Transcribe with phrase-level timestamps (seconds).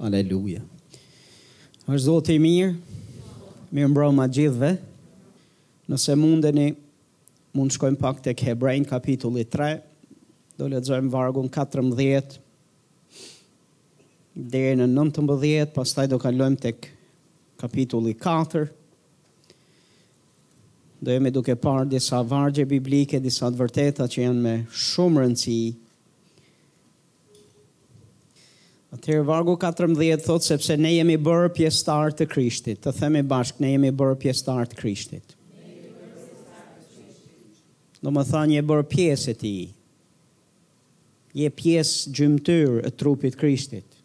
[0.00, 0.58] Aleluja.
[1.86, 2.70] është zotë i mirë,
[3.76, 4.70] mirë ma gjithve,
[5.92, 6.70] nëse mundeni,
[7.54, 9.68] mund shkojmë pak të kebrejnë kapitulli 3,
[10.58, 10.80] do le
[11.12, 12.40] vargun 14,
[14.34, 16.72] dhe në 19, pas taj do kalëm të
[17.62, 18.64] kapitulli 4,
[21.04, 25.58] do jemi duke parë disa vargje biblike, disa të vërteta që janë me shumë rëndësi,
[28.94, 32.78] Atëherë vargu 14 thotë sepse ne jemi bërë pjesëtar të Krishtit.
[32.84, 35.34] Të themi bashkë, ne jemi bërë pjesëtar të Krishtit.
[38.04, 39.52] Në më thanë, je bërë pjesë e ti.
[41.34, 43.98] Je pjesë gjymëtyrë e trupit Krishtit.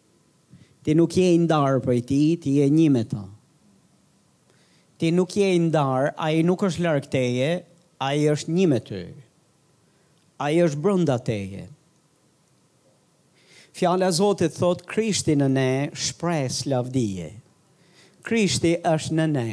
[0.82, 3.22] Ti nuk je ndarë për ti, ti je një me ta.
[5.00, 7.52] Ti nuk je ndarë, a i nuk është larkë teje,
[8.02, 9.04] a i është një me ty.
[9.06, 9.28] është
[10.40, 11.68] A i është brënda teje.
[13.72, 17.28] Fjala e Zotit thot Krishti në ne shpres lavdije.
[18.26, 19.52] Krishti është në ne.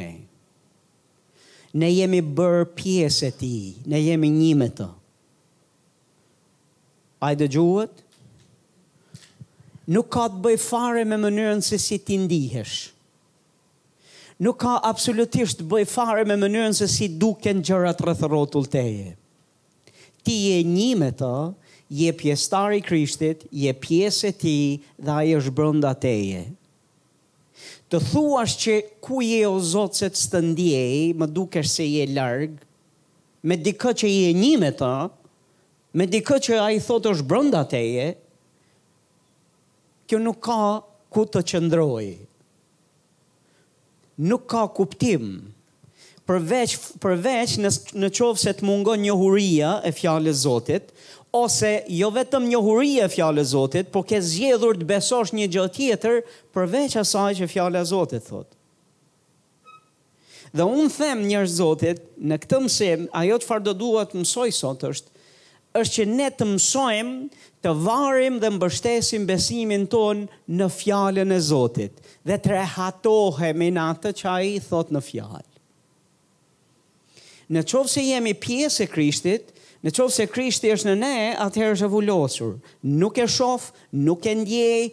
[1.80, 4.88] Ne jemi bër pjesë e tij, ne jemi një me të.
[7.28, 7.94] i dëgjuat?
[9.90, 12.90] Nuk ka të bëj fare me mënyrën se si ti ndihesh.
[14.44, 19.16] Nuk ka absolutisht të bëj fare me mënyrën se si duken gjërat rreth teje.
[20.22, 21.32] Ti je një me të,
[21.90, 24.56] je pjestar i Krishtit, je pjesë e ti
[25.00, 26.42] dhe aje është brënda teje.
[27.88, 32.58] Të thuash që ku je o zotë se të stëndjej, më duke se je largë,
[33.48, 35.08] me dikët që je një me ta,
[35.96, 38.10] me dikët që aje thotë është brënda teje,
[40.08, 40.60] kjo nuk ka
[41.12, 42.08] ku të qëndroj,
[44.28, 45.30] nuk ka kuptim,
[46.28, 47.72] përveç, përveç në,
[48.04, 50.92] në qovë se të mungon një huria e fjale Zotit,
[51.32, 55.64] ose jo vetëm njohuri e fjallë e Zotit, por ke zjedhur të besosh një gjë
[55.76, 56.20] tjetër
[56.56, 58.48] përveç asaj që fjallë e Zotit thot.
[60.56, 64.86] Dhe unë them njërë Zotit, në këtë mësim, ajo të farë do duhet mësoj sot
[64.88, 65.10] është,
[65.82, 70.24] është që ne të mësojmë të varim dhe mbështesim besimin ton
[70.58, 75.44] në fjallën e Zotit dhe të rehatohemi në atë që a i thot në fjallë.
[77.52, 79.54] Në qovë se jemi pjesë e Krishtit,
[79.86, 82.54] Në qovë se Krishti është në ne, atëherë është e vullosur.
[83.02, 84.88] Nuk e shofë, nuk e ndjejë,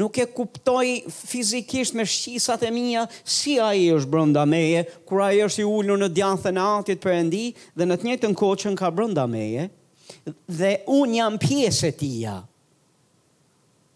[0.00, 5.28] nuk e kuptojë fizikisht me shqisat e mija, si a i është brënda meje, kura
[5.36, 7.44] i është i ullu në djathë në atit për endi,
[7.78, 9.68] dhe në të një kohë që në ka brënda meje,
[10.58, 12.34] dhe unë jam pjesë e tia.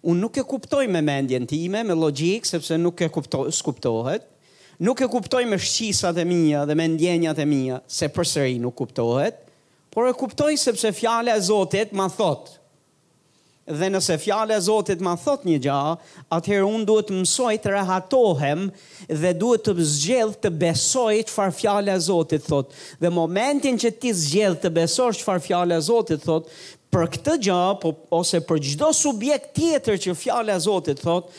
[0.07, 4.31] Unë nuk e kuptojë me mendjen time, me logikë, sepse nuk e kuptojë, s'kuptohet.
[4.81, 8.79] Nuk e kuptojë me shqisat e mija dhe me ndjenjat e mija, se përsëri nuk
[8.85, 9.35] kuptohet.
[9.35, 9.49] Nuk
[9.91, 12.57] Por e kuptoj sepse fjale e Zotit ma thot.
[13.67, 15.79] Dhe nëse fjale e Zotit ma thot një gja,
[16.35, 18.63] atëherë unë duhet të mësoj të rehatohem
[19.23, 22.71] dhe duhet të zgjedh të besoj që far fjale e Zotit thot.
[23.03, 26.47] Dhe momentin që ti zgjedh të besoj që far fjale e Zotit thot,
[26.91, 31.31] për këtë gja, po, ose për gjdo subjekt tjetër që fjale e Zotit thot,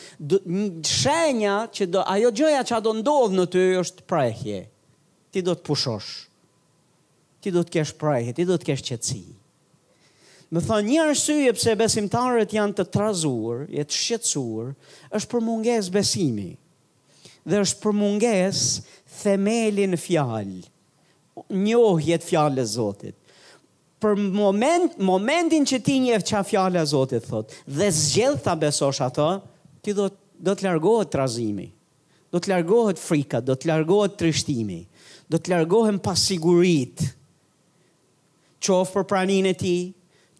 [0.88, 4.62] shenja që do, ajo gjëja që a do ndodhë në ty është prejhje,
[5.32, 6.12] ti do të pushosh
[7.42, 9.22] ti do të kesh prajhet, ti do të kesh qetësi.
[10.52, 14.68] Më thonë një arsye pse besimtarët janë të trazuar, janë të shqetësuar,
[15.16, 16.50] është për mungesë besimi.
[17.48, 18.84] Dhe është për mungesë
[19.22, 20.60] themeli në fjalë,
[21.64, 23.16] njohje të fjalës Zotit.
[24.02, 29.02] Për moment, momentin që ti njeh çfarë fjallë e Zotit thot, dhe zgjedh ta besosh
[29.08, 29.30] atë,
[29.82, 30.10] ti do
[30.42, 31.68] do të largohet trazimi.
[32.34, 34.80] Do të largohet frika, do të largohet trishtimi,
[35.30, 37.20] do të largohen pasiguritë, pasigurit,
[38.62, 39.74] qof për pranin e ti,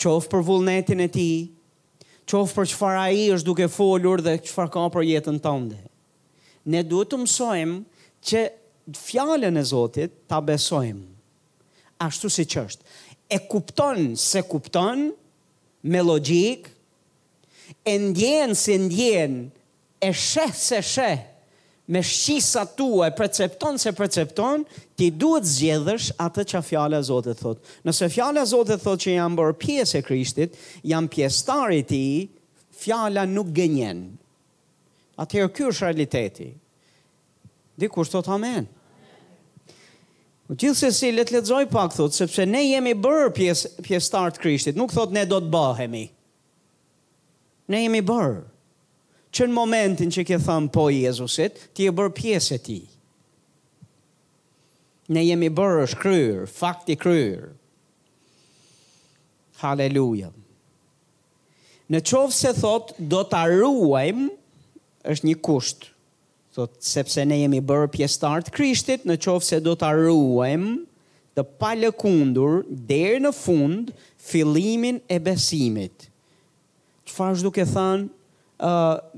[0.02, 1.26] qof për vullnetin e ti,
[2.30, 5.80] qof për qëfar a i është duke folur dhe qëfar ka për jetën tënde.
[6.70, 7.78] Ne duhet të mësojmë
[8.28, 8.42] që
[9.00, 11.08] fjallën e Zotit ta besojmë.
[12.02, 12.84] Ashtu si qështë.
[13.32, 15.08] E kupton se kupton
[15.92, 16.68] me logjik,
[17.86, 19.36] e ndjen se ndjen,
[20.04, 21.28] e sheh se sheh,
[21.92, 24.64] me shqisa tua e precepton se precepton,
[24.96, 27.58] ti duhet zgjedhësh atë që fjale a Zotët thot.
[27.84, 30.54] Nëse fjale a Zotët thot që jam bërë pjesë e Krishtit,
[30.88, 32.02] jam pjestari ti,
[32.82, 34.00] fjala nuk gënjen.
[35.20, 36.48] Atëherë kjo është realiteti.
[37.80, 38.70] Dikur thot amen.
[40.50, 44.42] U gjithë se si letë letëzoj pak thot, sepse ne jemi bërë pjes, pjestar të
[44.46, 46.06] Krishtit, nuk thot ne do të bëhemi.
[47.72, 48.40] Ne jemi bërë
[49.32, 52.78] që në momentin që ke thënë po Jezusit, ti e bërë pjesë e ti.
[55.12, 57.48] Ne jemi bërë fakt fakti kryrë.
[59.62, 60.30] Haleluja.
[61.92, 64.22] Në qovë se thotë, do të arruajm,
[65.12, 65.90] është një kushtë.
[66.56, 70.66] Thotë, sepse ne jemi bërë pjesë të artë krishtit, në qovë se do të arruajm,
[71.32, 76.10] të pale kundur, derë në fund, fillimin e besimit.
[77.08, 78.10] Qëfar fa është duke thënë?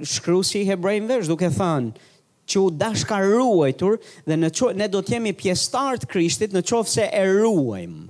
[0.05, 2.11] shkruesi i hebrejve është duke thënë
[2.53, 3.97] që u dashkaruajtur
[4.29, 8.05] dhe në qo, ne do të jemi pjesëtar të Krishtit në qofë se e ruajmë.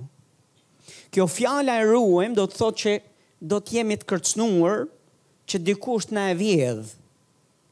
[1.15, 2.95] Kjo fjala e ruajm do të thotë që
[3.51, 4.83] do të jemi të kërcënuar
[5.47, 6.93] që dikush na e vjedh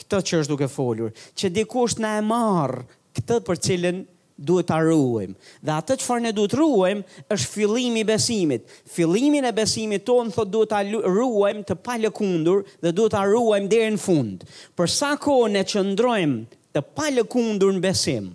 [0.04, 2.84] këtë që është duke folur, që dikush na e marr
[3.18, 4.04] këtë për cilën
[4.46, 5.34] duhet ta ruajm.
[5.70, 7.02] Dhe atë çfarë ne duhet ruajm
[7.36, 8.66] është fillimi i besimit.
[8.96, 10.82] Fillimin e besimit ton thotë duhet ta
[11.16, 14.44] ruajm të palëkundur dhe duhet ta ruajm deri në fund.
[14.78, 18.32] Për sa kohë ne qëndrojmë të palëkundur në besim,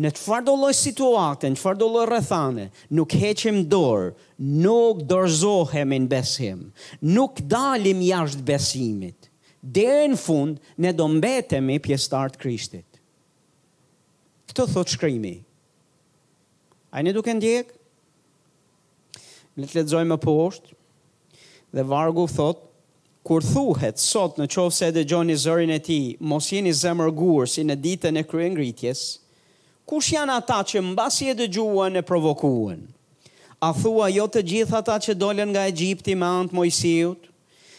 [0.00, 2.66] në çfarë do lloj situate, në çfarë do rëthane, rrethane,
[2.96, 4.12] nuk heqim dorë,
[4.64, 6.62] nuk dorzohemi në besim,
[7.16, 9.28] nuk dalim jashtë besimit.
[9.62, 12.86] Deri në fund ne do mbetemi pjesëtar të Krishtit.
[14.52, 15.30] Këtë thot shkrimi.
[16.92, 17.70] A një duke ndjek?
[19.56, 20.74] Letë letëzoj më poshtë.
[21.72, 22.58] Dhe vargu thot,
[23.24, 25.96] kur thuhet sot në qovë se dhe gjoni zërin e ti,
[26.28, 29.02] mos jeni zemër gurë si në ditën e kryen gritjes,
[29.88, 32.82] kush janë ata që mbasi e dëgjuan e provokuën?
[33.64, 37.24] A thua jo të gjithë ata që dolen nga Egjipti me antë mojësijut,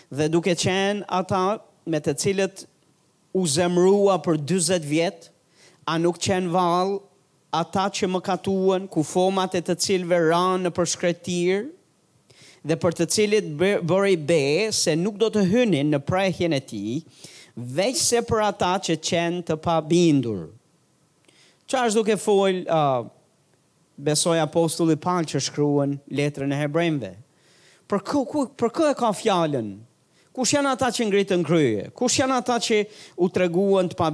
[0.09, 1.43] dhe duke qenë ata
[1.91, 2.65] me të cilët
[3.37, 5.32] u zemrua për 20 vjetë,
[5.83, 6.99] a nuk qenë valë
[7.53, 11.65] ata që më katuan ku format e të cilve ranë në përshkretir
[12.63, 14.43] dhe për të cilit bëri be
[14.75, 16.83] se nuk do të hynin në prejhjen e ti,
[17.59, 20.45] veç se për ata që qenë të pa bindur.
[21.67, 23.03] Qa është duke fol, uh,
[23.99, 27.11] besoj apostulli palë që shkruen letrën e hebrejnve?
[27.91, 29.73] Për kë, ku, për kë e ka fjallën?
[30.33, 31.89] Kush janë ata që ngritën kryje?
[31.93, 32.79] Kush janë ata që
[33.21, 34.07] u treguan të pa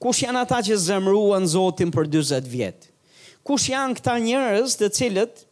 [0.00, 2.86] Kush janë ata që zemruan Zotin për 40 vjet?
[3.44, 5.44] Kush janë këta njerëz të cilët ë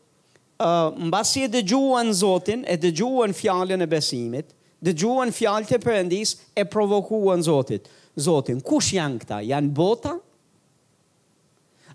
[0.64, 6.64] uh, mbasi e dëgjuan Zotin, e dëgjuan fjalën e besimit, dëgjuan fjalët e Perëndis e
[6.64, 7.84] provokuan Zotin.
[8.18, 9.42] Zotin, kush janë këta?
[9.50, 10.16] Jan bota?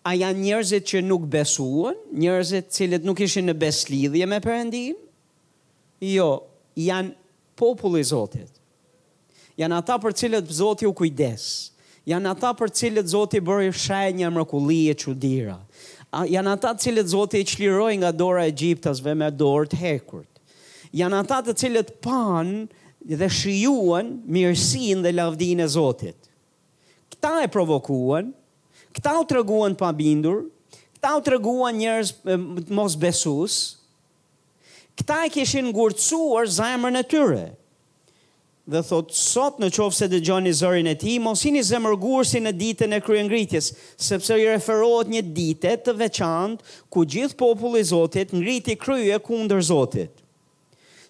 [0.06, 5.02] A janë njerëzit që nuk besuan, njerëzit cilët nuk ishin në beslidhje me Perëndin?
[6.06, 6.30] Jo,
[6.78, 7.16] janë
[7.60, 8.62] populli i Zotit.
[9.58, 11.44] Janë ata për cilët Zoti u kujdes
[12.10, 15.58] janë ata për cilët Zoti bëri shenja mrekullie e çuditëra.
[16.30, 20.30] Janë ata të cilët Zoti e çliroi nga dora e Egjiptasve me dorë të hekurt.
[20.94, 22.52] Janë ata të cilët pan
[23.20, 26.20] dhe shijuan mirësinë dhe lavdinë e Zotit.
[27.14, 28.30] Këta e provokuan,
[28.94, 30.44] këta u treguan pa bindur,
[30.98, 32.14] këta u treguan njerëz
[32.78, 33.58] mos besues.
[35.00, 37.46] Këta e kishin ngurcuar zemrën e tyre
[38.64, 42.40] dhe thot, sot në qofë se dhe gjoni zërin e ti, mos i zemërgur si
[42.40, 47.84] në dite në kryen ngritjes, sepse i referohet një dite të veçant, ku gjithë populli
[47.84, 50.24] zotit ngriti kryje kunder zotit.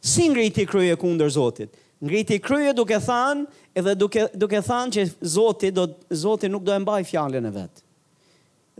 [0.03, 1.69] Si ngriti kryje kunder zotit?
[2.03, 3.45] Ngriti kryje duke thanë,
[3.79, 7.85] edhe duke, duke thanë që zotit, do, zotit nuk do e mbaj fjallin e vetë.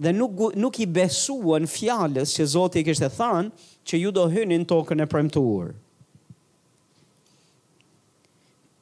[0.04, 3.54] Dhe nuk, nuk i besuan fjallës që zotit kështë e thanë,
[3.88, 5.78] që ju do hynin tokën e premtuurë.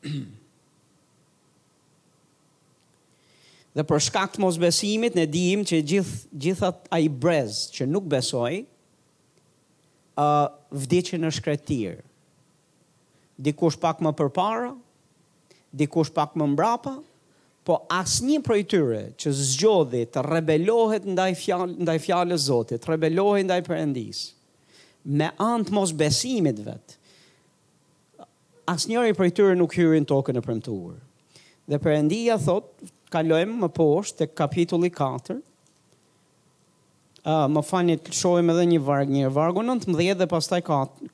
[3.71, 8.05] Dhe për shkakt mos besimit, ne dijmë që gjith, gjithat a i brez që nuk
[8.11, 8.55] besoj,
[10.15, 10.47] uh,
[10.83, 11.93] vdicin në shkretir.
[13.41, 14.71] Dikush pak më përpara,
[15.73, 16.95] dikush pak më mbrapa,
[17.65, 22.87] po asë një për i tyre që zgjodhi të rebelohet ndaj, fjall, ndaj fjallës zotit,
[22.89, 24.19] rebelohet ndaj përendis,
[25.05, 26.91] me antë mos besimit vetë,
[28.71, 30.97] asë njëri për tërë nuk hyrin tokën e premtuar.
[31.69, 32.71] Dhe për endia thot,
[33.13, 35.39] kalojmë më poshtë të kapitulli 4, uh,
[37.31, 40.61] ah, më fanit shojmë edhe një vargë, një vargë në të dhe pas taj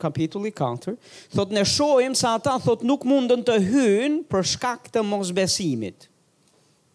[0.01, 0.95] kapitulli 4,
[1.33, 6.07] thot në shojmë sa ata thot nuk mundën të hyn për shkak të mos besimit.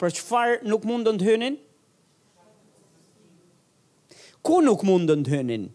[0.03, 1.59] Për qëfar nuk mundën të hynin?
[4.43, 5.67] Ku nuk mundën të hynin?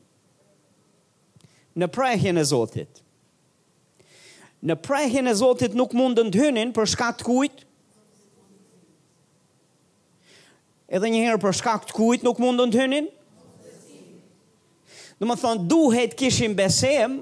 [1.80, 2.90] Në prajhjën e Zotit.
[2.90, 3.04] e Zotit
[4.68, 7.64] në prehje e Zotit nuk mund të ndhynin për shkak të kujt.
[10.88, 13.08] Edhe një herë për shkak të kujt nuk mund të ndhynin.
[15.20, 17.18] Do të thonë duhet kishin besim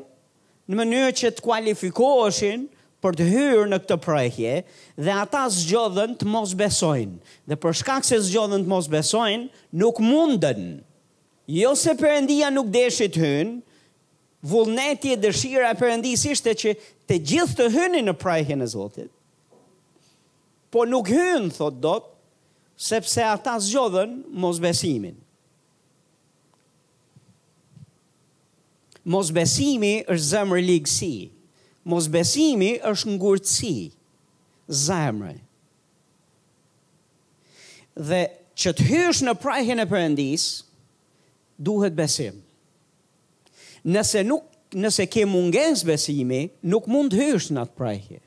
[0.70, 2.66] në mënyrë që të kualifikoheshin
[3.06, 4.54] për të hyrë në këtë prehje
[5.06, 7.20] dhe ata zgjodhën të mos besojnë.
[7.50, 9.48] Dhe për shkak se zgjodhën të mos besojnë,
[9.82, 10.64] nuk mundën.
[11.54, 13.60] Jo se Perëndia nuk deshit hyn,
[14.46, 16.74] vullneti e dëshira e përëndis ishte që
[17.10, 19.10] të gjithë të hynin në prajhin e Zotit.
[20.74, 21.96] Po nuk hynë, thot do,
[22.90, 25.16] sepse ata zgjodhen mos besimin.
[29.06, 31.14] Mos besimi është zemrë ligësi.
[31.86, 33.76] Mos besimi është ngurëtësi.
[34.86, 35.36] Zemrë.
[38.10, 38.22] Dhe
[38.60, 40.46] që të hysh në prajhin e përëndis,
[41.62, 42.42] duhet besim
[43.86, 48.18] nëse nuk nëse ke munges besimi, nuk mund të hysh në atë prajhje.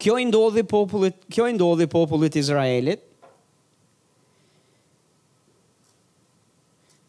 [0.00, 3.02] Kjo i ndodhi popullit, kjo i ndodhi popullit Izraelit.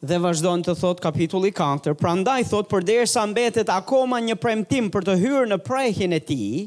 [0.01, 5.15] Dhe vazhdon të thot kapitulli 4, prandaj thot përderisa mbetet akoma një premtim për të
[5.23, 6.65] hyrë në prehjen e tij,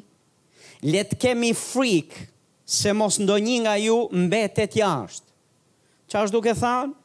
[0.86, 2.16] le të kemi frik
[2.64, 3.98] se mos ndonjë nga ju
[4.30, 5.28] mbetet jashtë.
[6.08, 7.00] Çfarë do të thonë?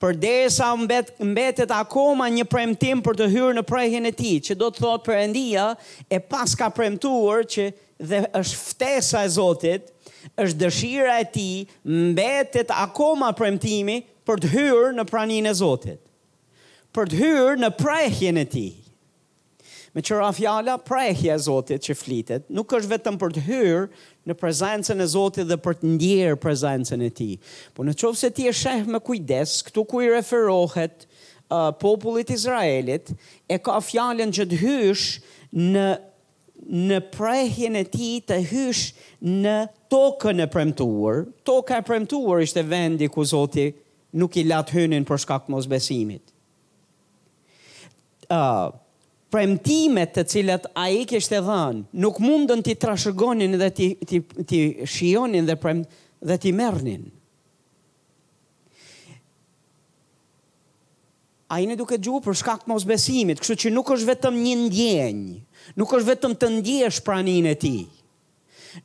[0.00, 4.56] për derisa mbet mbetet akoma një premtim për të hyrë në prehjen e tij, që
[4.60, 5.68] do të thotë Perëndia
[6.12, 7.68] e pas ka premtuar që
[8.10, 9.86] dhe është ftesa e Zotit,
[10.42, 11.64] është dëshira e tij
[12.12, 16.00] mbetet akoma premtimi për të hyrë në praninë e Zotit.
[16.96, 18.70] Për të hyrë në prehjen e tij
[19.96, 23.86] me qëra fjala prejhje e Zotit që flitet, nuk është vetëm për të hyrë
[24.28, 27.28] në prezencën e Zotit dhe për të ndjerë prezencën e ti.
[27.72, 32.34] Po në qovë se ti e sheh me kujdes, këtu ku i referohet uh, popullit
[32.36, 33.14] Izraelit,
[33.48, 35.06] e ka fjallën që të hysh
[35.72, 35.86] në,
[36.90, 38.84] në prejhjen e ti të hysh
[39.24, 39.56] në
[39.94, 41.24] tokën e premtuar.
[41.48, 43.80] Toka e premtuar ishte vendi ku Zotit
[44.16, 46.34] nuk i latë hynin për shkak mos besimit.
[48.28, 48.76] Uh,
[49.32, 53.88] premtimet të cilat a i kështë e dhanë, nuk mundën të trashëgonin dhe të,
[54.46, 54.60] të,
[54.92, 55.80] shionin dhe, prem,
[56.28, 57.08] dhe të mërnin.
[61.54, 64.54] A i në duke gjuhë për shkak mos besimit, kështu që nuk është vetëm një
[64.64, 65.36] ndjenjë,
[65.78, 67.74] nuk është vetëm të ndjesh praninë e ti,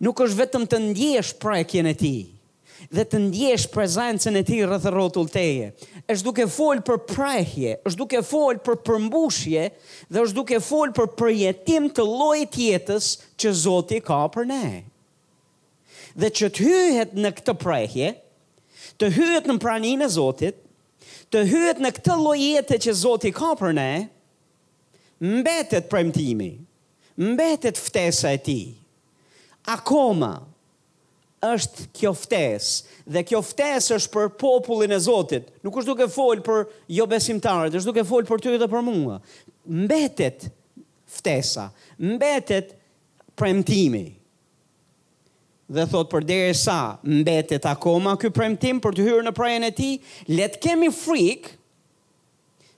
[0.06, 2.14] nuk është vetëm të ndjesh prekjen e ti,
[2.90, 5.74] dhe të ndjesh prezencën e ti rreth rrotull teje.
[6.10, 9.66] është duke fol për prehje, është duke fol për përmbushje
[10.10, 14.84] dhe është duke fol për përjetim të lojt jetës që Zoti ka për ne.
[16.16, 18.14] Dhe që të hyhet në këtë prehje,
[19.00, 20.56] të hyhet në praninë e Zotit,
[21.32, 23.92] të hyhet në këtë lojete që Zoti ka për ne,
[25.22, 26.52] mbetet premtimi,
[27.16, 28.60] mbetet ftesa e ti.
[29.72, 30.34] Akoma,
[31.46, 35.48] është kjo ftesë dhe kjo ftesë është për popullin e Zotit.
[35.66, 39.18] Nuk është duke fol për jo besimtarët, është duke fol për ty dhe për mua.
[39.66, 40.46] Mbetet
[41.12, 42.76] ftesa, mbetet
[43.38, 44.04] premtimi.
[45.72, 49.74] Dhe thot për derisa sa mbetet akoma ky premtim për të hyrë në prajen e
[49.76, 49.92] ti,
[50.30, 51.58] le të kemi frikë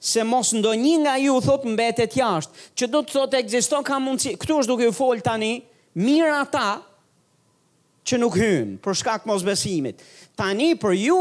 [0.04, 4.36] se mos ndonjë nga ju thot mbetet jashtë, që do të thotë ekziston ka mundësi.
[4.40, 5.52] Ktu është duke ju fol tani,
[5.96, 6.68] mira ta,
[8.04, 10.02] që nuk hynë, për shkak mos besimit.
[10.38, 11.18] Tani për ju,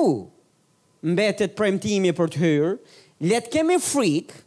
[1.12, 2.72] mbetet premtimi për të hyrë,
[3.30, 4.40] let kemi frikë,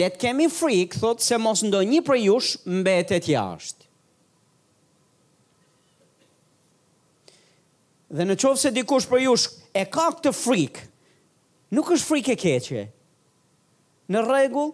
[0.00, 3.84] let kemi frikë, thotë se mos ndonjë prej për jush mbetet jashtë.
[8.16, 10.84] Dhe në qovë se dikush për jush e ka këtë frikë,
[11.74, 12.82] nuk është frikë e keqe.
[14.14, 14.70] Në regull,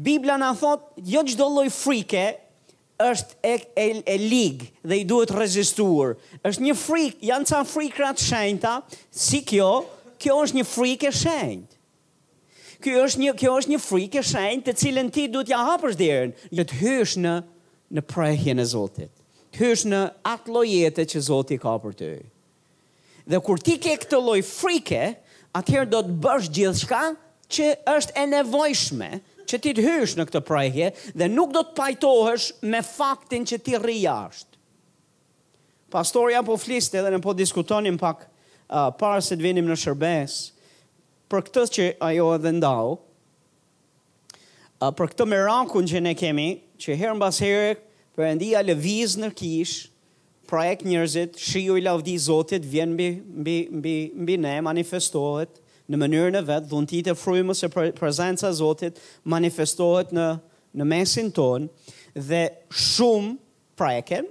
[0.00, 2.22] Biblia në thotë, jo gjdo loj frike
[3.02, 6.14] është e, e, e ligë dhe i duhet rezistuar.
[6.46, 8.74] është një frikë, janë ca frikëra të shenjta,
[9.10, 9.70] si kjo,
[10.22, 11.78] kjo është një frikë e shenjt.
[12.82, 15.98] Kjo është një, kjo është një frikë e shenjt të cilën ti duhet ja hapërsh
[16.00, 17.34] dherën, dhe të hysh në,
[17.98, 19.12] në prejhjën e Zotit.
[19.52, 22.12] Të hysh në atë lojete që Zotit ka për të.
[23.30, 25.04] Dhe kur ti ke këtë loj frike,
[25.54, 27.02] atëherë do të bësh gjithë shka
[27.52, 29.10] që është e nevojshme,
[29.52, 30.88] që ti të hysh në këtë prejhje
[31.20, 34.48] dhe nuk do të pajtohesh me faktin që ti rri jashtë.
[35.92, 40.36] Pastorja po fliste dhe në po diskutonim pak uh, parë se të vinim në shërbes,
[41.28, 42.94] për këtës që ajo edhe ndau,
[44.80, 46.48] uh, për këtë rankun që ne kemi,
[46.80, 47.74] që herën bas herë
[48.12, 49.76] për endia leviz në kish,
[50.50, 55.60] prajek njërzit, shiju i lavdi zotit, vjen mbi, mbi, mbi, mbi ne, manifestohet,
[55.92, 58.96] në mënyrën e vetë, dhuntit e frujmës e prezenca Zotit
[59.28, 60.26] manifestohet në,
[60.80, 61.68] në mesin tonë
[62.20, 62.44] dhe
[62.78, 63.34] shumë
[63.78, 64.28] prajken,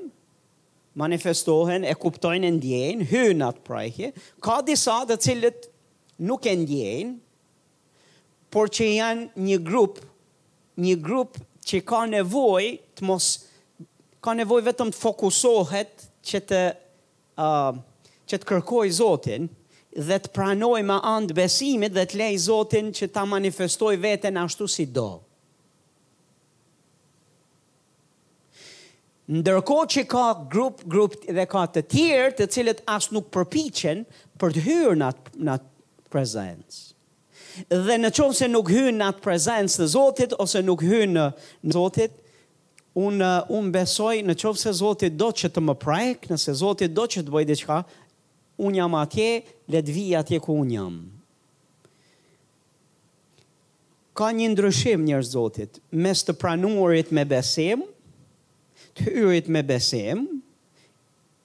[0.99, 4.09] manifestohen, e kuptojnë e ndjenë, hynë atë prajke,
[4.43, 5.69] ka disa dhe cilët
[6.25, 7.13] nuk e ndjenë,
[8.51, 10.01] por që janë një grup,
[10.81, 11.37] një grup
[11.67, 13.29] që ka nevoj të mos,
[14.23, 16.61] ka nevojë vetëm të fokusohet që të,
[17.39, 17.73] uh,
[18.29, 19.47] që të kërkoj Zotin,
[19.91, 24.67] dhe të pranoj ma andë besimit dhe të lej Zotin që ta manifestoj veten ashtu
[24.71, 25.09] si do.
[29.31, 34.05] Ndërko që ka grup, grup dhe ka të tjerë të cilët as nuk përpichen
[34.41, 35.07] për të hyrë në
[35.55, 36.79] atë prezencë.
[37.85, 41.25] Dhe në qovë se nuk hyrë në atë prezencë të Zotit ose nuk hyrë në
[41.75, 42.15] Zotit,
[42.91, 47.05] unë un besoj në qovë se Zotit do që të më prajkë, nëse Zotit do
[47.07, 47.79] që të bëjdi qka,
[48.65, 49.29] unë jam atje,
[49.73, 50.99] le të vi atje ku unë jam.
[54.17, 57.85] Ka një ndryshim njërë zotit, mes të pranuarit me besim,
[58.97, 60.25] të hyrit me besim,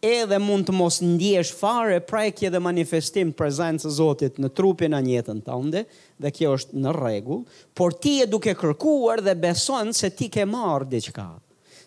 [0.07, 5.41] edhe mund të mos ndjesh fare prekje dhe manifestim prezencë zotit në trupin a njetën
[5.47, 5.85] të ndë,
[6.25, 7.41] dhe kjo është në regu,
[7.79, 11.31] por ti e duke kërkuar dhe beson se ti ke marrë dhe qka,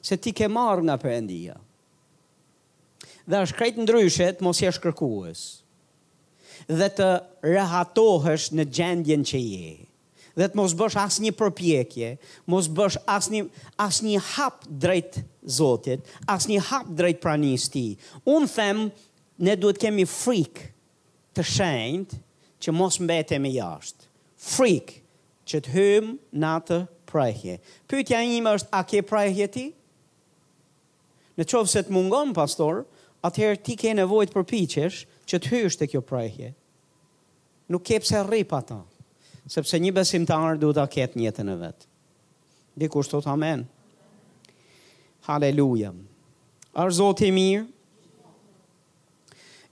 [0.01, 0.95] se ti ke marrë nga përëndia.
[0.95, 1.63] Nga përëndia
[3.29, 5.43] dhe është krejt ndryshe të mos jesh kërkues
[6.69, 7.09] dhe të
[7.51, 9.69] rehatohesh në gjendjen që je
[10.39, 12.09] dhe të mos bësh asë një përpjekje,
[12.47, 13.41] mos bësh asë një,
[14.05, 15.17] një hap drejt
[15.51, 17.81] zotit, asë një hap drejt pranis ti.
[18.23, 18.85] Unë them,
[19.43, 20.61] ne duhet kemi frik
[21.35, 22.15] të shenjt
[22.63, 24.07] që mos mbetem e jashtë.
[24.53, 24.93] Frik
[25.49, 26.79] që të hym në atë
[27.11, 27.57] prajhje.
[27.91, 29.65] Pytja im është, a ke prajhje ti?
[31.35, 32.85] Në qovë se të mungon, pastorë,
[33.27, 36.53] atëherë ti ke nevojë për përpiqesh që të hysh te kjo prejhje.
[37.69, 38.79] Nuk ke pse rri pa ta,
[39.51, 41.87] sepse një besimtar duhet ta ketë në jetën e vet.
[42.79, 43.65] Dikur thot Amen.
[45.27, 45.91] Halleluja.
[46.73, 47.65] Arë zotë i mirë,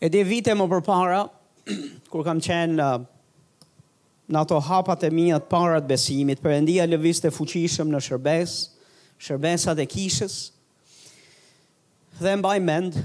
[0.03, 1.23] e vite më përpara,
[2.11, 3.05] kur kam qenë uh,
[4.27, 8.55] në ato hapat e mijat parat besimit, për endia lëvis të fuqishëm në shërbes,
[9.23, 10.35] shërbesat e kishës,
[12.19, 12.97] dhe mbaj mend,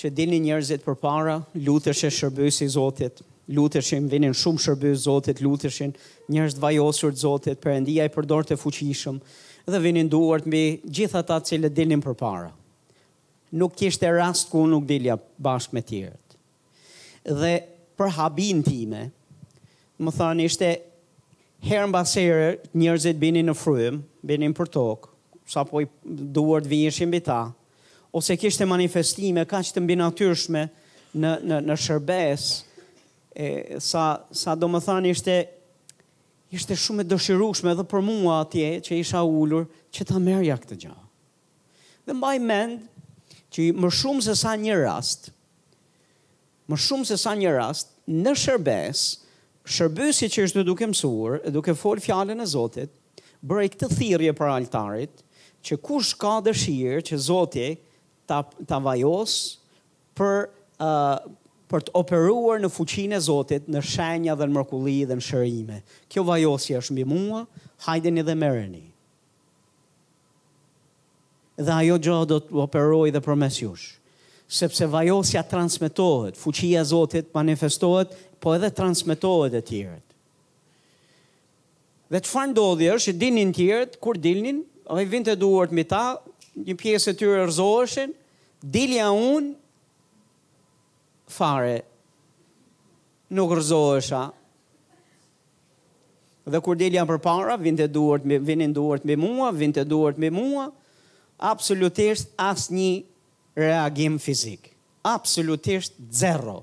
[0.00, 3.22] që dilni njerëzit për para, lutër që shërbësi zotit,
[3.56, 5.72] lutër më vinin shumë shërbës zotit, lutër
[6.34, 9.20] njerëz të vajosur të zotit, për endia i përdor të fuqishëm,
[9.70, 10.62] dhe vinin duart mbi
[10.94, 12.50] gjitha ta që le për para.
[13.56, 16.36] Nuk kishtë e rast ku nuk dilja bashkë me tjërët.
[17.24, 17.52] Dhe
[17.96, 19.10] për habin time,
[19.98, 20.72] më thani ishte
[21.64, 25.08] herën basere njerëzit binin në frymë, binin për tokë,
[25.48, 25.86] sa po i
[26.36, 27.46] duart vinin shimbi ta,
[28.16, 30.62] ose kishte manifestime kaq të mbinatyrshme
[31.20, 32.44] në në në shërbes
[33.36, 33.50] e
[33.84, 34.04] sa
[34.36, 35.34] sa domethën ishte
[36.56, 40.78] ishte shumë e dëshirueshme edhe për mua atje që isha ulur që ta merja këtë
[40.84, 40.92] gjë.
[42.06, 42.86] Dhe mbaj mend
[43.52, 45.30] që më shumë se sa një rast
[46.70, 49.04] më shumë se sa një rast në shërbes
[49.76, 55.20] shërbësi që është duke mësuar duke fol fjalën e Zotit bëri këtë thirrje për altarit
[55.66, 57.68] që kush ka dëshirë që Zoti
[58.26, 59.36] ta ta vajos
[60.18, 60.50] për
[60.82, 61.26] uh,
[61.66, 65.78] për të operuar në fuqinë e Zotit, në shenja dhe në mrekulli dhe në shërime.
[66.08, 67.40] Kjo vajosje është mbi mua,
[67.88, 68.84] hajdeni dhe merreni.
[71.58, 73.88] Dhe ajo gjë do të operoj dhe përmes jush.
[74.46, 79.98] Sepse vajosja transmetohet, fuqia e Zotit manifestohet, po edhe transmetohet e tjerë.
[82.14, 85.82] Dhe të fanë dodhje është, dinin tjertë, kur dilnin, a i vind të duart mi
[85.84, 86.14] ta,
[86.64, 88.12] një pjesë të tyre rëzoheshin,
[88.64, 89.52] dilja unë,
[91.28, 91.82] fare,
[93.34, 94.22] nuk rëzohesha.
[96.46, 100.68] Dhe kur dilja për para, vinte duart, vinin duart me mua, vinte duart me mua,
[101.38, 102.92] absolutisht asë një
[103.58, 104.70] reagim fizik.
[105.06, 106.60] Absolutisht zero.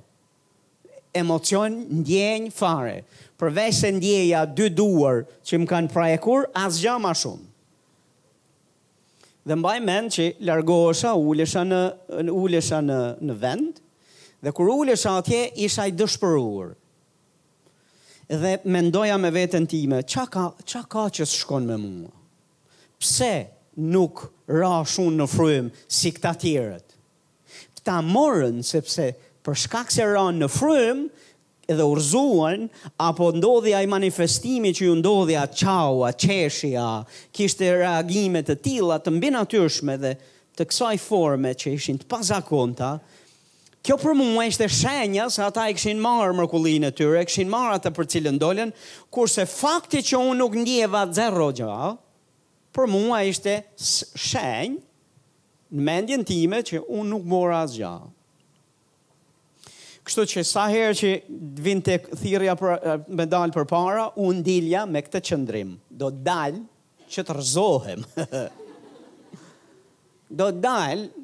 [1.14, 2.98] Emocion ndjenjë fare.
[3.38, 7.52] Përvesh se ndjeja dy duar që më kanë prajekur, asë gjama shumë.
[9.44, 11.82] Dhe mbaj mend që largohesha, ulesha në
[12.32, 13.82] ulesha në në vend
[14.44, 16.70] dhe kur ulesha atje isha i dëshpëruar.
[18.40, 22.14] Dhe mendoja me veten time, çka ka çka ka që shkon me mua?
[23.00, 23.34] Pse
[23.84, 26.96] nuk ra shumë në frym si këta tjerët?
[27.84, 29.10] Ta morën sepse
[29.44, 31.08] për shkak se ra në frym,
[31.68, 32.68] edhe urzuan,
[33.00, 36.92] apo ndodhi i manifestimi që ju ndodhi a qau, a qeshi, a
[37.34, 40.14] kishte reagimet të tila të mbi atyrshme dhe
[40.58, 42.98] të kësaj forme që ishin të konta,
[43.84, 47.50] kjo për mu e shte shenja se ata i këshin marë mërkullin e tyre, këshin
[47.52, 48.72] marë atë për cilë ndollen,
[49.12, 51.94] kurse fakti që unë nuk njeva zero gjëra,
[52.76, 54.82] për mu e shte shenjë
[55.74, 58.10] në mendjen time që unë nuk mora të gjahë.
[60.04, 61.10] Kështu që sa herë që
[61.64, 62.72] vin të thirja për,
[63.16, 65.76] me dalë për para, unë dilja me këtë qëndrim.
[65.88, 66.60] Do dalë
[67.14, 68.04] që të rëzohem.
[70.42, 71.22] do dalë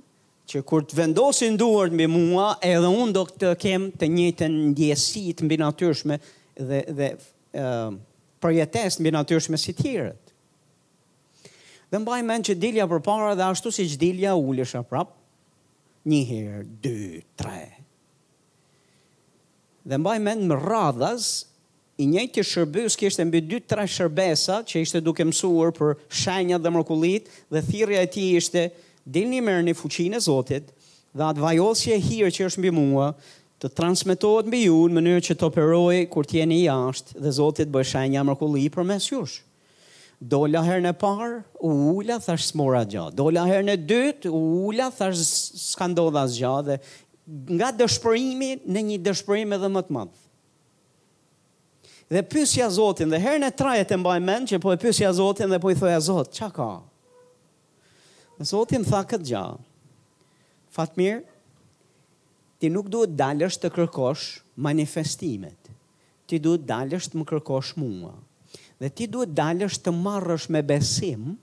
[0.49, 4.45] që kur të vendosin duar të mbi mua, edhe unë do të kemë të njëtën
[4.45, 6.15] të ndjesit mbi natyrshme
[6.71, 7.09] dhe, dhe
[7.59, 7.91] uh,
[8.41, 10.13] përjetes mbi natyrshme si tjere.
[11.91, 15.11] Dhe mbaj men që dilja për para dhe ashtu si që dilja ulesha prap,
[16.09, 16.95] një herë, dy,
[17.37, 17.59] tre,
[19.85, 21.29] dhe mbaj mend më radhas
[21.99, 26.71] i njëjtë që shërbys që mbi 2-3 shërbesa që ishte duke mësuar për shenjat dhe
[26.73, 28.67] mërkullit dhe thirrja e tij ishte
[29.05, 30.71] dilni merr në fuqinë e Zotit
[31.15, 33.11] dhe atë vajosje e hirë që është mbi mua
[33.59, 37.71] të transmetohet mbi ju në mënyrë që të operoj kur t'jeni i ashtë dhe Zotit
[37.73, 39.39] bëj shenja mërkulli për mes jush.
[40.19, 43.15] Dola herën e parë, u ula, thash s'mora gjatë.
[43.15, 45.21] Dola herën e dytë, u ula, thash
[45.71, 46.75] s'ka ndodha gjatë dhe
[47.29, 50.21] nga dëshpërimi në një dëshpërim edhe më të madh.
[52.09, 55.51] Dhe pyesja Zotin, dhe herën e tretë e mbaj mend që po e pyesja Zotin
[55.53, 56.69] dhe po i thoya Zot, çka ka?
[58.39, 59.67] Dhe Zotin tha këtë gjallë.
[60.73, 61.21] Fatmir,
[62.59, 64.25] ti nuk duhet dalësh të kërkosh
[64.57, 65.69] manifestimet.
[66.29, 68.15] Ti duhet dalësh të më kërkosh mua.
[68.81, 71.35] Dhe ti duhet dalësh të marrësh me besim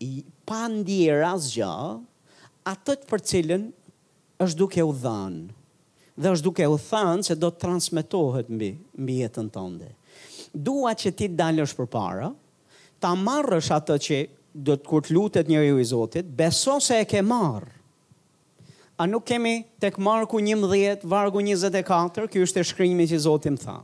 [0.00, 0.12] i
[0.48, 1.72] pa asgjë
[2.70, 3.68] atë për cilën
[4.40, 5.48] është duke u dhanë
[6.20, 9.88] dhe është duke u thënë se do të transmetohet mbi, mbi jetën tënde.
[10.52, 12.28] Dua që ti dalësh për para,
[13.00, 14.18] ta marrësh atë që
[14.66, 17.72] do të kur të lutet njëri u i Zotit, beso se e ke marrë.
[19.00, 23.62] A nuk kemi tek marku 11, vargu 24, kjo është e shkrimi që Zoti më
[23.62, 23.78] tha.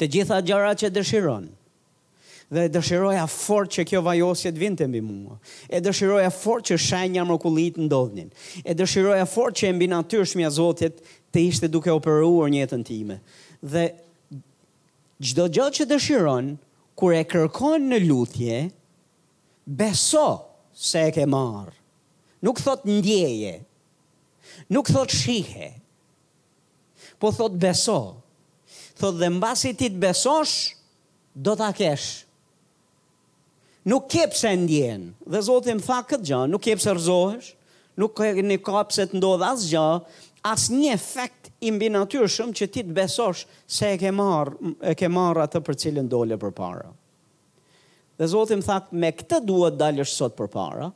[0.00, 1.52] Të gjitha gjara që dëshironë,
[2.52, 5.38] Dhe e dëshiroja fort që kjo vajosje të vinte mbi mua.
[5.72, 8.26] E dëshiroja fort që shenja mrekullit ndodhnin.
[8.60, 10.98] E dëshiroja fort që mbi natyrshmja e Zotit
[11.32, 13.16] të ishte duke operuar në jetën time.
[13.64, 13.86] Dhe
[15.30, 16.50] çdo gjë që dëshiron
[17.00, 18.58] kur e kërkon në lutje,
[19.80, 20.26] beso
[20.76, 21.70] se e ke marr.
[22.44, 23.54] Nuk thot ndjeje.
[24.76, 25.70] Nuk thot shihe.
[27.16, 27.98] Po thot beso.
[29.00, 30.58] Thot dhe mbasi ti të besosh,
[31.34, 32.26] do ta kesh
[33.88, 35.08] nuk ke pse ndjen.
[35.26, 37.52] Dhe Zoti më tha këtë gjë, nuk ke pse rrezohesh,
[37.98, 39.86] nuk ke ne ka pse të ndodh asgjë,
[40.42, 44.50] as një efekt i mbi natyrshëm që ti të besosh se e ke marr,
[44.82, 46.88] e ke marr atë për cilën dole përpara.
[48.18, 50.90] Dhe Zoti më tha, me këtë duhet dalësh sot përpara.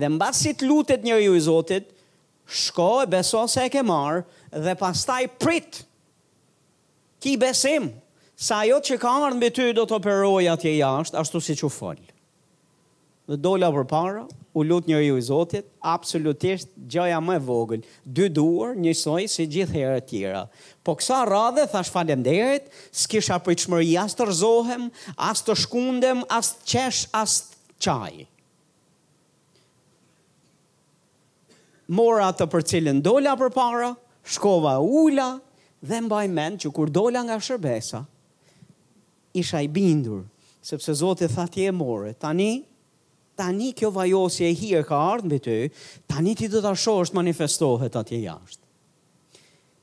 [0.00, 1.90] Dhe mbasi të lutet njeriu i Zotit,
[2.50, 5.82] shko e beso se e ke marr dhe pastaj prit.
[7.20, 7.90] Ki besim,
[8.40, 12.06] sa ajo që ka ardhë ty do të operoj atje jashtë, ashtu si që falë.
[13.30, 14.22] Dhe dola për para,
[14.56, 19.44] u lutë njëri u i Zotit, absolutisht gjaja më e vogël, dy duar njësoj si
[19.52, 20.40] gjithë herë tjera.
[20.82, 24.88] Po kësa radhe, thash falem derit, s'kisha për i qëmëri as të rëzohem,
[25.30, 28.14] as të shkundem, as të qesh, as të qaj.
[31.90, 33.92] Mora të për cilin dola për para,
[34.26, 35.34] shkova ula,
[35.86, 38.02] dhe mbaj men që kur dola nga shërbesa,
[39.34, 40.24] isha i bindur,
[40.62, 42.66] sepse Zoti tha ti e more, Tani,
[43.38, 45.56] tani kjo vajosje e hirë ka ardhur mbi ty,
[46.10, 48.66] tani ti do ta shohësh manifestohet atje jashtë.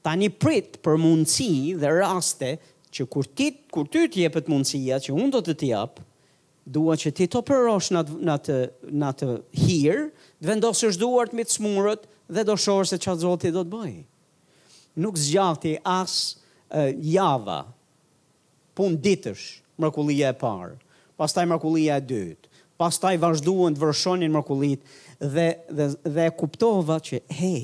[0.05, 2.51] Tani prit për mundësi dhe raste
[2.95, 5.97] që kur ti kur ty të jepet mundësia që unë do të të jap,
[6.67, 8.51] dua që ti të operosh në në të
[9.25, 9.33] hirë, të
[9.63, 9.99] hir,
[10.37, 13.99] të vendosësh duart me smurët, dhe do shohësh se çfarë Zoti do të bëjë.
[15.01, 16.19] Nuk zgjati as
[16.99, 17.59] Java,
[18.77, 20.75] pun ditësh mrekullia e parë,
[21.17, 25.47] pastaj mrekullia e dytë, pastaj vazhduan të vërshonin mrekullitë dhe
[25.79, 27.63] dhe dhe kuptova që hey,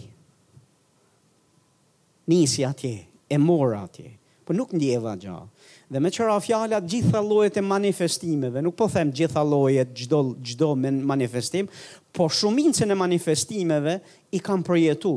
[2.30, 2.95] nisi atje,
[3.30, 4.10] e mora atje,
[4.43, 5.49] për po nuk ndjeva gjallë.
[5.93, 10.71] Dhe me qëra fjallat gjitha lojet e manifestimeve, nuk po them gjitha lojet gjdo, gjdo
[10.80, 11.67] me manifestim,
[12.15, 13.99] po shumincën e manifestimeve
[14.38, 15.12] i kam përjetu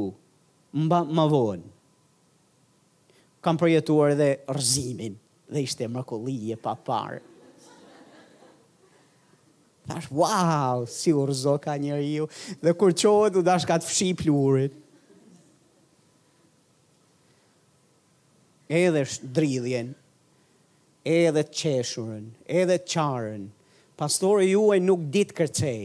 [0.76, 1.70] mba, më vonë.
[3.44, 5.16] Kam përjetuar edhe rëzimin,
[5.50, 7.20] dhe ishte mrakullije pa parë.
[9.86, 12.26] Thash, wow, si urzo ka njëri ju,
[12.62, 14.74] dhe kur qohet, u dash ka të fshi plurit.
[18.80, 19.04] Edhe
[19.36, 19.92] dridhjen,
[21.06, 23.44] edhe të qeshurën, edhe të qarën,
[23.96, 25.84] pastore ju e nuk ditë kërcej.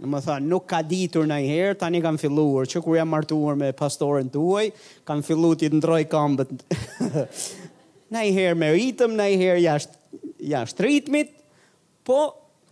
[0.00, 3.58] Në më tha, nuk ka ditur në herë, tani kanë filluar, që kur jam martuar
[3.60, 4.68] me pastoren të uaj,
[5.10, 6.54] kanë fillu t'i të ndroj kambët.
[8.14, 9.98] në i herë me ritëm, në i herë jashtë
[10.50, 11.32] jasht ritmit,
[12.08, 12.16] po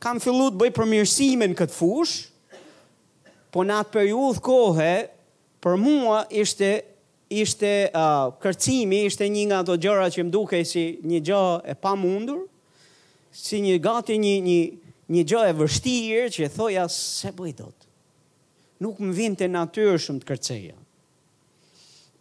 [0.02, 2.14] kam fillu të bëjë përmirësime në këtë fush,
[3.52, 4.92] po në atë periudhë kohë,
[5.62, 6.70] për mua ishte,
[7.34, 11.76] ishte uh, kërcimi, ishte një nga të gjëra që më duke si një gjë e
[11.84, 12.46] pa mundur,
[13.36, 14.58] si një gati një, një,
[15.12, 17.86] një gjë e vështirë që e thoja se bëjdot.
[18.82, 20.74] Nuk më vind të natyrë shumë të kërceja.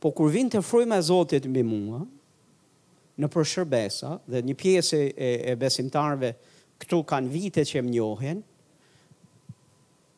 [0.03, 2.03] Po kur vind të frujme zotit mbi mua,
[3.21, 6.34] në përshërbesa, dhe një pjesë e, e besimtarve
[6.84, 8.43] këtu kanë vite që më njohen,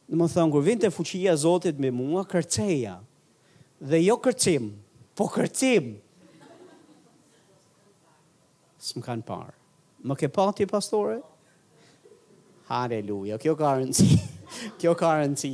[0.09, 2.97] në më thënë, kur vinte fuqia Zotit me mua, kërceja,
[3.91, 4.71] dhe jo kërcim,
[5.15, 5.93] po kërcim,
[8.79, 9.55] së më kanë parë.
[10.07, 11.17] Më ke pati, pastore?
[12.69, 14.11] Haleluja, kjo ka rëndësi,
[14.79, 15.53] kjo ka rëndësi.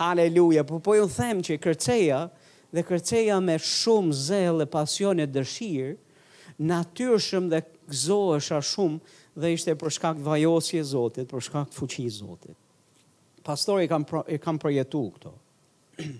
[0.00, 2.20] Haleluja, po po ju them që kërceja,
[2.72, 5.96] dhe kërceja me shumë zelë, pasion e dëshirë,
[6.60, 11.78] natyrshëm dhe gëzohesha shumë dhe ishte për shkak të vajosjes së Zotit, për shkak të
[11.78, 12.56] fuqisë së Zotit.
[13.44, 15.32] Pastori kam e kam përjetu këto.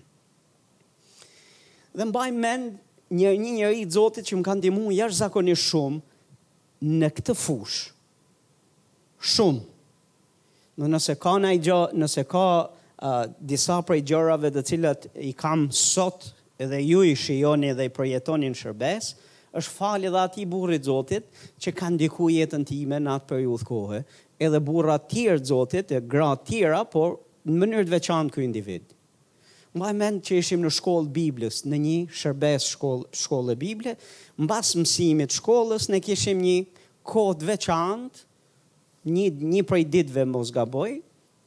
[1.97, 2.71] dhe mbaj mend
[3.13, 6.01] një një njëri i Zotit që më ka ndihmuar jashtëzakonisht shumë
[7.01, 7.81] në këtë fushë.
[9.35, 9.61] Shumë.
[10.81, 15.67] Në nëse ka një gjë, nëse ka uh, disa prej gjërave të cilat i kam
[15.69, 19.13] sot edhe ju i shijoni dhe i përjetoni në shërbesë,
[19.59, 21.25] është falë dhe ati burrit zotit
[21.61, 24.01] që ka diku jetën time në atë periudh kohë,
[24.41, 27.17] edhe burra tjerë zotit e gra tjera, por
[27.49, 28.95] në mënyrë të veçantë këj individ.
[29.77, 33.93] Mba e mend që ishim në shkollë biblës, në një shërbes shkollë, shkollë biblë,
[34.43, 36.57] mbas mësimit shkollës, ne kishim një
[37.07, 38.25] kohë të veçantë,
[39.15, 40.97] një, një prej ditve mos gaboj,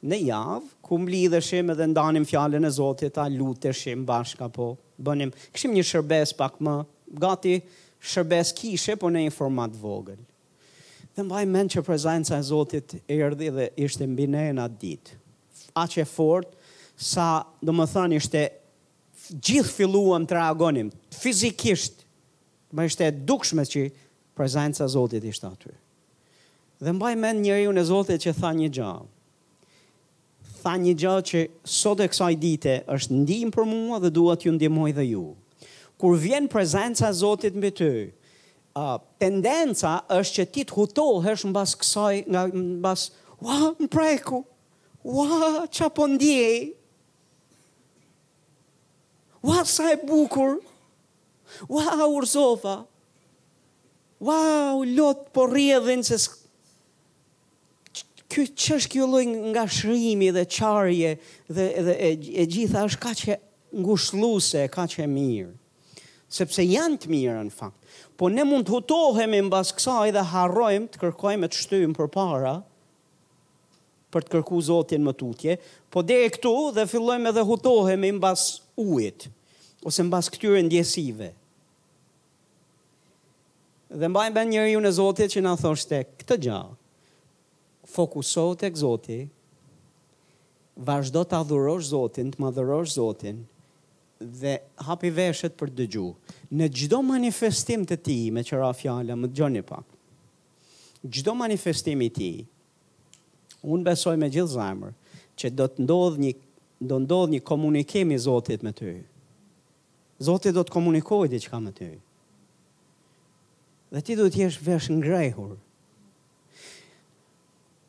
[0.05, 5.73] në javë, ku lidhëshim edhe ndanim fjallën e zotit, a lutëshim bashka po, bënim, kishim
[5.77, 6.79] një shërbes pak më,
[7.23, 7.55] gati,
[8.05, 10.21] shërbes kishe, por në një format vogël.
[11.15, 15.17] Dhe mbaj mend që prezenca e Zotit erdhi dhe ishte mbi e në atë ditë.
[15.79, 16.51] Aq e fortë
[17.07, 17.29] sa,
[17.65, 18.43] do më thënë ishte
[19.31, 20.91] gjithë filluam të reagonim
[21.21, 22.03] fizikisht.
[22.75, 23.87] Më ishte dukshme që
[24.37, 25.75] prezenca e Zotit ishte aty.
[26.85, 28.91] Dhe mbaj mend njeriu në Zotit që tha një gjë.
[30.65, 34.51] Tha një gjë që sot e kësaj dite është ndihmë për mua dhe dua ju
[34.59, 35.27] ndihmoj dhe ju.
[35.31, 35.44] ju
[36.05, 38.11] kur vjen prezenca e Zotit mbi ty, ë
[38.77, 43.07] uh, tendenca është që ti të hutohesh mbas kësaj nga mbas
[43.41, 44.43] wa wow, preku.
[45.01, 46.75] Wa wow, çapo ndiej.
[49.49, 50.59] Wa sa e bukur.
[51.73, 52.77] Wa wow, urzova.
[54.27, 54.39] Wa
[54.85, 56.21] lot po rrjedhin se
[57.95, 61.13] ky Kjo që është kjo lojnë nga shrimi dhe qarje
[61.55, 62.09] dhe, dhe e,
[62.43, 63.37] e gjitha është ka që
[63.85, 65.53] ngushluse, ka që mirë
[66.35, 67.79] sepse janë të mira në fakt.
[68.19, 72.09] Po ne mund të hutohemi në basë kësaj dhe harrojmë të kërkojmë të shtyjmë për
[72.17, 72.55] para,
[74.15, 75.57] për të kërku Zotin më tutje,
[75.91, 79.29] po dhe e këtu dhe fillojmë edhe hutohemi në basë ujit,
[79.87, 81.31] ose në këtyre ndjesive.
[83.95, 86.75] Dhe mbajmë ben njëri ju në Zotit që në thoshte këtë gjallë,
[87.95, 89.31] fokusohet e Zotit,
[90.83, 93.45] vazhdo të adhurosh Zotin, të madhurosh Zotin,
[94.25, 96.07] dhe hapi veshët për dëgju.
[96.55, 99.85] Në gjdo manifestim të ti, me qëra fjallë, më dëgjoni pak.
[101.05, 102.31] Gjdo manifestim i ti,
[103.65, 104.95] unë besoj me gjithë zemër,
[105.39, 106.33] që do të ndodhë një,
[106.91, 108.95] do ndodh një komunikim i Zotit me ty.
[110.23, 111.91] Zotit do të komunikojë dhe që ka me ty.
[113.93, 115.57] Dhe ti do të jesh vesh ngrejhur.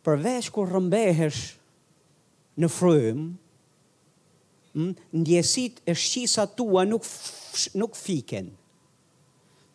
[0.05, 1.45] Përveç kur rëmbehesh
[2.61, 3.29] në frymë,
[5.13, 7.03] ndjesit e shqisa tua nuk,
[7.79, 8.51] nuk fiken.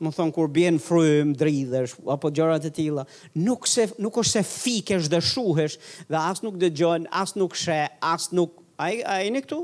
[0.01, 3.03] Më thonë, kur bjen frëm, dridhesh, apo gjërat e tila,
[3.37, 5.77] nuk, se, nuk është se fikesh dhe shuhesh,
[6.09, 7.83] dhe asë nuk dhe gjojnë, asë nuk she,
[8.13, 8.59] asë nuk...
[8.81, 8.89] A
[9.25, 9.59] e në këtu?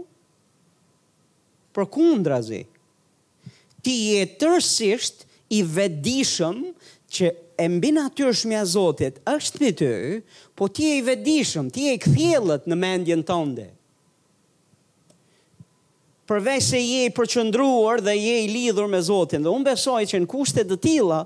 [1.77, 2.66] Për kundra zi?
[3.85, 5.22] Ti e tërsisht
[5.57, 6.61] i vedishëm
[7.16, 7.31] që
[7.64, 9.90] e mbi natyrshme a Zotit është me të,
[10.53, 13.70] po ti e i vedishëm, ti e i kthjellët në mendjen tënde
[16.26, 19.44] përveç se je i përqendruar dhe je i lidhur me Zotin.
[19.46, 21.20] Dhe unë besoj që në kushte të tilla,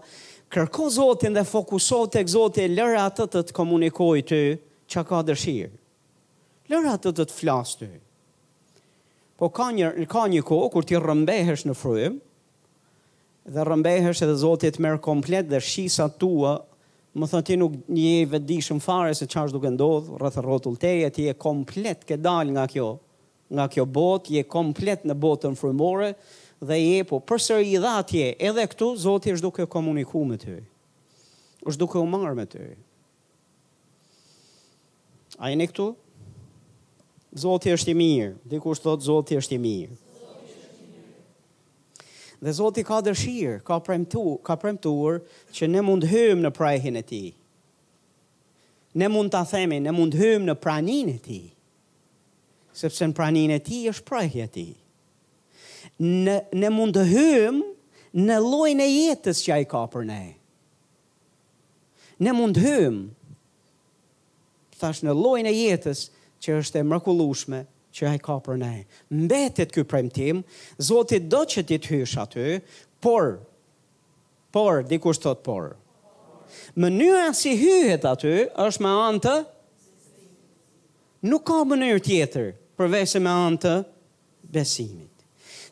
[0.53, 4.41] kërko Zotin dhe fokuso tek Zoti, lër atë të të komunikojë ty
[4.93, 5.73] çka ka dëshirë.
[6.71, 7.91] Lër atë të të flasë ty.
[9.41, 12.19] Po ka një ka një kohë kur ti rrëmbehesh në frym
[13.51, 16.59] dhe rrëmbehesh edhe Zoti të merr komplet dhe shisa tua
[17.11, 21.25] Më thënë ti nuk një e fare se çfarë duke ndodhë, rrëthë rrotull teje, ti
[21.27, 22.93] e komplet ke dal nga kjo,
[23.55, 26.13] nga kjo botë, je komplet në botën frymore
[26.61, 30.59] dhe je po përsëri i dha atje, edhe këtu Zoti është duke komunikuar me ty.
[31.67, 32.67] Është duke u marrë me ty.
[35.41, 35.89] A jeni këtu?
[37.39, 39.99] Zoti është i mirë, dikush thotë Zoti është i mirë.
[42.41, 45.19] Dhe Zoti ka dëshirë, ka premtu, ka premtuar
[45.53, 47.33] që ne mund hyjmë në prajhin e tij.
[48.99, 51.43] Ne mund ta themi, ne mund hyjmë në praninë e tij.
[51.49, 51.57] Ti
[52.81, 54.67] sepse në praninë e ti është prajhja ti.
[56.01, 57.59] Në, në mund të hym
[58.31, 60.23] në lojnë e jetës që a i ka për ne.
[62.21, 62.97] Në mund të hym
[64.81, 66.07] thash në lojnë e jetës
[66.41, 67.61] që është e mërkullushme
[67.93, 68.73] që a i ka për ne.
[69.25, 70.41] Mbetet kë premtim,
[70.87, 72.47] zotit do që ti të hysh aty,
[73.03, 73.39] por,
[74.55, 75.71] por, di kushtë të por.
[76.83, 79.39] Mënyra si hyhet aty është me antë
[81.29, 82.47] Nuk ka mënyrë tjetër
[82.81, 83.73] përvesë me anë të
[84.55, 85.09] besimit.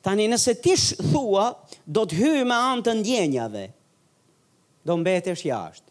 [0.04, 0.74] Tani nëse ti
[1.08, 1.46] thua
[1.86, 3.64] do të hyj me anë të ndjenjave,
[4.86, 5.86] do mbetesh jashtë.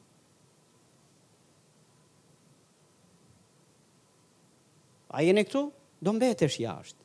[5.18, 5.66] A jeni këtu?
[6.04, 7.00] Do mbetesh jashtë.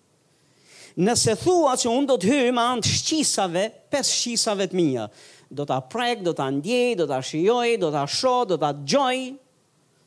[1.03, 5.07] Nëse thua që unë do të hyj me antë shqisave, pes shqisave të mia,
[5.53, 9.21] do ta prek, do ta ndjej, do ta shijoj, do ta shoh, do ta dëgjoj.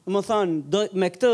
[0.06, 0.36] Do të
[0.70, 1.32] do me këtë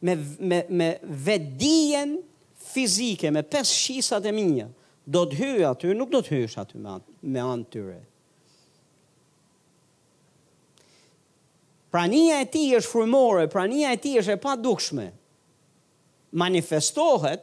[0.00, 2.18] me, me, me vedijen
[2.56, 4.68] fizike, me pes shisat e minja,
[5.10, 6.96] do të hyë aty, nuk do të hyësh aty me,
[7.34, 7.98] me anë tyre.
[11.90, 15.08] Prania e ti është frumore, prania e ti është e pa dukshme.
[16.38, 17.42] Manifestohet,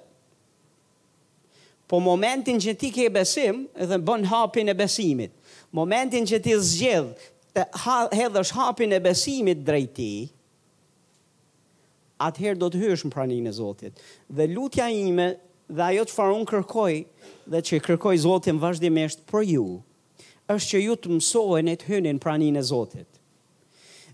[1.87, 5.33] po momentin që ti ke besim, edhe bën hapin e besimit.
[5.75, 10.11] Momentin që ti zgjedh, të ha, hedhësh hapin e besimit drejti,
[12.25, 13.99] atëherë do të hysh në praninë e Zotit.
[14.33, 15.27] Dhe lutja ime
[15.67, 16.93] dhe ajo që unë kërkoj
[17.53, 19.65] dhe që kërkoj Zotin vazhdimisht për ju,
[20.47, 23.07] është që ju të mësojnë e të hynin praninë e Zotit.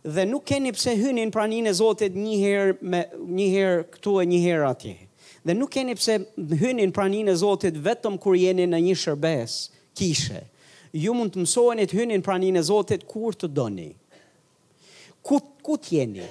[0.04, 3.04] Dhe nuk keni pse hynin praninë e Zotit një herë me
[3.38, 4.96] një herë këtu e një herë atje.
[5.44, 6.18] Dhe nuk keni pse
[6.60, 9.58] hynin praninë e Zotit vetëm kur jeni në një shërbes
[9.98, 10.44] kishe.
[10.94, 13.92] Ju mund të mësojnë e të hynin praninë e Zotit kur të doni.
[15.24, 16.28] Ku ku të jeni?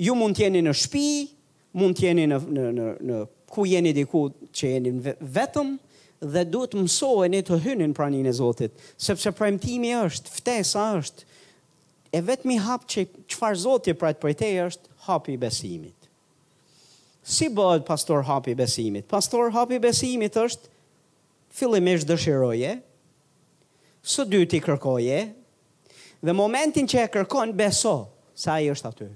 [0.00, 1.08] ju mund t'jeni jeni në shtëpi,
[1.76, 3.18] mund t'jeni jeni në në në në
[3.52, 4.22] ku jeni diku
[4.56, 4.92] që jeni
[5.34, 5.74] vetëm
[6.32, 11.26] dhe duhet të mësoheni të hynin në pranin e Zotit, sepse premtimi është, ftesa është
[12.16, 15.96] e vetmi hap që çfarë Zoti e prit për te është hapi i besimit.
[17.22, 19.04] Si bëhet pastor hapi i besimit?
[19.10, 20.70] Pastor hapi i besimit është
[21.60, 22.78] fillimisht dëshiroje,
[24.00, 25.20] së dyti kërkoje,
[26.24, 27.98] dhe momentin që e kërkon beso,
[28.38, 29.10] sa ai është aty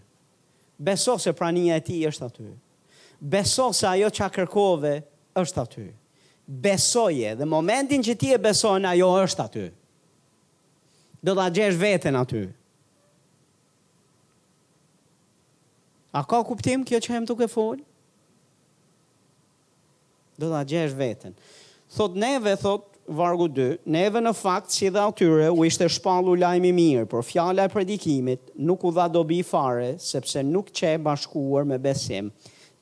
[0.78, 2.48] beso se prania e ti është aty.
[3.20, 4.94] Beso se ajo që a kërkove
[5.38, 5.86] është aty.
[6.44, 9.64] Besoje dhe momentin që ti e besojnë ajo është aty.
[11.24, 12.42] Do të gjesh vetën aty.
[16.14, 17.80] A ka kuptim kjo që hem tuk e fol?
[20.38, 21.32] Do të gjesh vetën.
[21.94, 26.70] Thot neve, thot, vargu 2, neve në fakt si dhe atyre u ishte shpallu lajmi
[26.74, 31.76] mirë, por fjala e predikimit nuk u dha dobi fare, sepse nuk qe bashkuar me
[31.78, 32.30] besim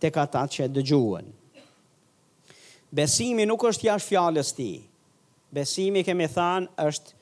[0.00, 1.32] të kata që dëgjuën.
[2.92, 4.70] Besimi nuk është jashtë fjallës ti.
[5.52, 7.14] Besimi, kemi thanë, është,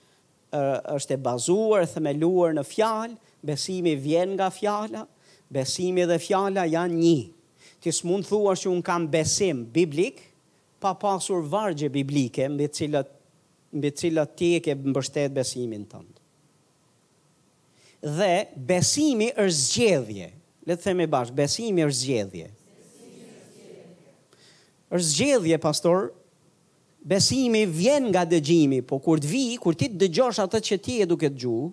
[0.97, 5.07] është e bazuar, themeluar në fjallë, besimi vjen nga fjalla,
[5.51, 7.21] besimi dhe fjalla janë një.
[7.81, 10.27] Ti s'mund thua që unë kam besim biblikë,
[10.81, 13.09] pa pasur vargje biblike mbi cilat
[13.77, 16.15] mbi cilat ti ke mbështet besimin tënd.
[18.19, 18.35] Dhe
[18.73, 20.29] besimi është zgjedhje.
[20.67, 22.47] Le të themi bashkë, besimi është zgjedhje.
[24.97, 26.09] Është zgjedhje, pastor.
[27.01, 31.07] Besimi vjen nga dëgjimi, po kur të vi, kur ti dëgjosh atë që ti e
[31.09, 31.71] duke dëgjuar,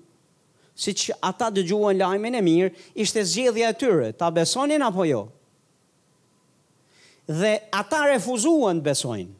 [0.79, 2.69] siç ata dëgjuan lajmin e mirë,
[3.03, 5.25] ishte zgjedhja e tyre, ta besonin apo jo
[7.27, 9.33] dhe ata refuzuan të besojnë.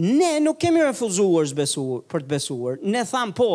[0.00, 2.76] Ne nuk kemi refuzuar të besuar, për të besuar.
[2.84, 3.48] Ne thamë po,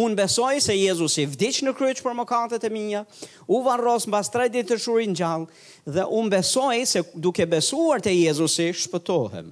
[0.00, 3.02] unë besoj se Jezus i vdiq në kryq për mëkatet e mia,
[3.48, 5.48] u varros mbas bastra ditë të shurin gjallë,
[5.84, 9.50] dhe unë besoj se duke besuar të Jezus i shpëtohem.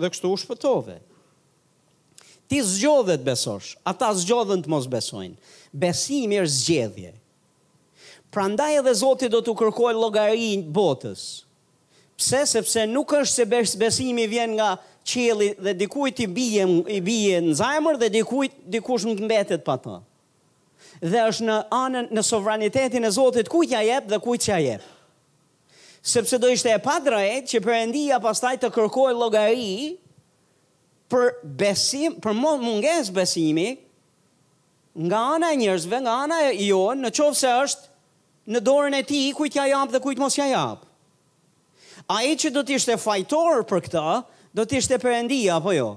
[0.00, 0.98] Dhe kështu u shpëtove.
[2.48, 5.36] Ti zgjodhe të besosh, ata zgjodhen të mos besojnë.
[5.72, 7.12] Besimi është zgjedhje.
[8.32, 11.44] Pra ndaj edhe Zotit do të kërkoj logarin Botës.
[12.18, 12.44] Pse?
[12.52, 14.72] Sepse nuk është se besimi vjen nga
[15.06, 16.64] qeli dhe dikujt i bie
[16.96, 19.96] i bie në zajmër dhe dikujt dikush nuk mbetet pa të.
[21.02, 24.84] Dhe është në anën në sovranitetin e Zotit kujt ja jep dhe kujt ja jep.
[26.02, 29.72] Sepse do ishte e padrejt që Perëndia pastaj të kërkojë llogari
[31.12, 31.28] për
[31.60, 33.68] besim, për mungesë besimi
[35.06, 37.92] nga ana e njerëzve, nga ana e jonë, në qovë se është
[38.52, 40.82] në dorën e ti, kujt ja jap dhe kujt mos ja jap
[42.08, 44.04] a e që do t'ishte fajtor për këta,
[44.54, 45.88] do t'ishte përendia, apo jo?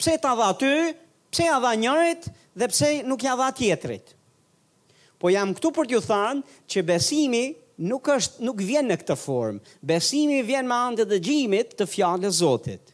[0.00, 0.72] Pse t'a dha ty,
[1.32, 4.14] pse a dha njërit, dhe pse nuk ja dha tjetrit?
[5.22, 7.44] Po jam këtu për t'ju thanë që besimi
[7.86, 9.62] nuk, është, nuk vjen në këtë formë.
[9.86, 12.90] Besimi vjen me andë dhe gjimit të fjallë e Zotit.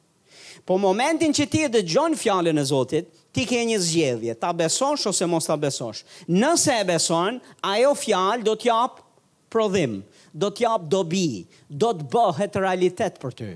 [0.69, 4.51] Po momentin që ti e dhe gjonë fjallën e Zotit, ti ke një zgjedhje, ta
[4.57, 6.05] besosh ose mos ta besosh.
[6.29, 9.07] Nëse e beson, ajo fjallë do t'japë
[9.53, 10.01] prodhim
[10.37, 13.51] do t'jap dobi, do të bëhet realitet për ty.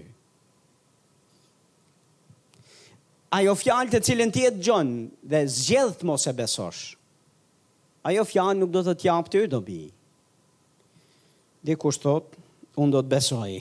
[3.32, 4.92] Ajo fjalë të cilën ti e dëgjon
[5.24, 6.82] dhe zgjedh të mos e besosh.
[8.04, 9.86] Ajo fjalë nuk do të jap ty dobi.
[11.64, 12.34] Dhe kushtot,
[12.76, 13.52] un do të besoj.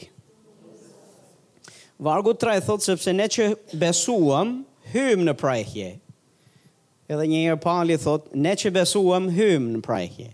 [2.02, 4.56] Vargu 3 thot sepse ne që besuam
[4.92, 5.90] hymë në prajhje.
[7.12, 10.32] Edhe një herë pali thot, ne që besuam hymë në prajhje.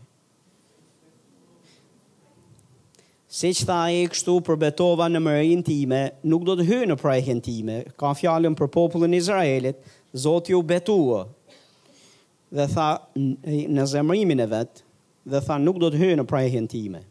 [3.38, 6.96] Si që tha e kështu për Betova në mërejnë time, nuk do të hy në
[6.98, 9.78] prajhen time, ka fjallën për popullin Izraelit,
[10.18, 11.20] Zotë ju betua,
[12.50, 12.86] dhe tha
[13.78, 14.82] në zemrimin e vetë,
[15.30, 17.02] dhe tha nuk do të hy në prajhen time.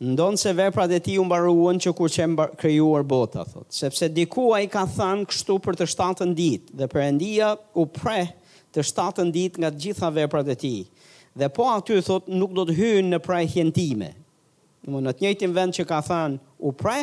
[0.00, 4.08] Ndonë se veprat e ti u mbaruan që kur që mba krejuar bota, thot, sepse
[4.14, 8.22] diku i ka thanë kështu për të shtatën dit, dhe për endia u pre
[8.72, 10.74] të shtatën dit nga gjitha veprat e ti,
[11.36, 14.14] dhe po aty, thot, nuk do të hynë në prajhen time,
[14.88, 17.02] Në më në të njëtim vend që ka thanë u prej,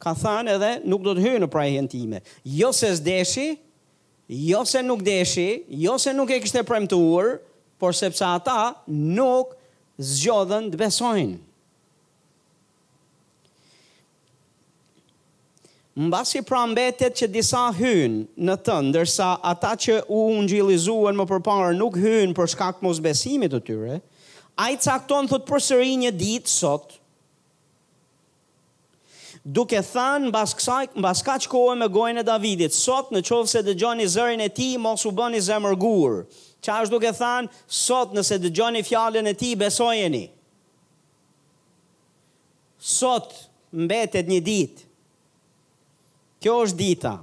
[0.00, 2.20] ka thanë edhe nuk do të hyrë në prej time.
[2.46, 3.48] Jo se s'deshi,
[4.30, 5.48] jo se nuk deshi,
[5.84, 7.32] jo se nuk e kështë e premtuar,
[7.78, 9.52] por sepse ata nuk
[9.98, 11.36] zgjodhen të besojnë.
[15.98, 21.26] Në basi pra mbetet që disa hynë në të ndërsa ata që u në më
[21.32, 23.96] përparë nuk hynë për shkak mos besimit të tyre,
[24.58, 26.94] a i cakton thot për sëri një ditë sot,
[29.48, 33.62] duke thënë mbas kësaj mbas kaq kohë me gojën e Davidit sot në qoftë se
[33.68, 36.18] dëgjoni zërin e tij mos u bëni zemër gur
[36.60, 40.26] çfarë është duke thënë sot nëse dëgjoni fjalën e tij besojeni
[42.92, 43.32] sot
[43.72, 44.84] mbetet një ditë
[46.44, 47.14] kjo është dita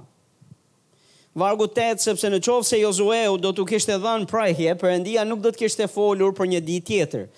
[1.38, 5.54] vargu 8 sepse në qovë se Josueu do të kishte dhënë prajhje perëndia nuk do
[5.54, 7.28] të kishte folur për një ditë tjetër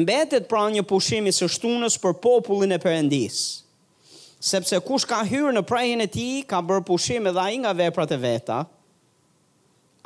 [0.00, 3.46] mbetet pra një pushim i së shtunës për popullin e perëndisë
[4.38, 8.12] sepse kush ka hyrë në prejhin e ti, ka bërë pushim edhe ai nga veprat
[8.14, 8.58] e veta,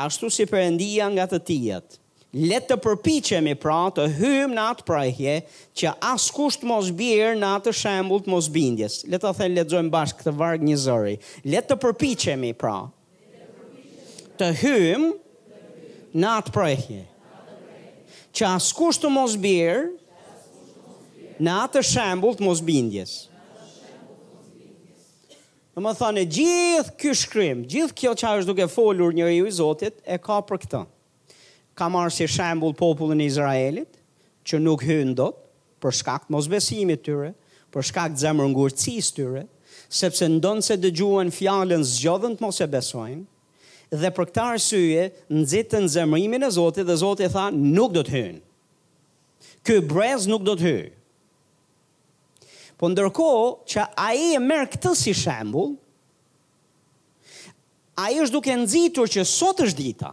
[0.01, 1.99] ashtu si përëndia nga të tijet.
[2.33, 5.35] Letë të përpichemi pra të hym në atë prejhje,
[5.77, 9.03] që as kusht mos birë në atë shembul të mos bindjes.
[9.13, 11.19] Letë të letë zojmë bashkë këtë vargë një zëri.
[11.45, 12.79] Letë të përpichemi pra
[14.41, 15.03] të hym
[16.17, 17.03] në atë prejhje.
[18.33, 19.85] Që as kusht të mos birë
[21.37, 23.15] në atë shembul të mos bindjes.
[25.73, 29.53] Në më thanë e gjithë ky shkrim, gjithë kjo që është duke folur njëri i
[29.57, 30.81] Zotit, e ka për këtë.
[31.75, 33.95] Ka marë si shembul popullin Izraelit,
[34.45, 35.39] që nuk hynë do të,
[35.83, 37.33] për shkakt mosbesimit tyre,
[37.75, 39.47] për shkakt zemër ngurëcis tyre,
[39.91, 43.23] sepse ndonë se dëgjuen fjallën zgjodhën të mos e besojnë,
[43.99, 48.43] dhe për këta arsye, nëzitën zemërimin e Zotit, dhe Zotit tha, nuk do të hynë.
[49.67, 50.93] Kë brez nuk do të hynë.
[52.83, 53.25] Po ndërko
[53.71, 55.69] që a i e merë këtë si shembul,
[58.03, 60.11] a i është duke nëzitur që sot është dita,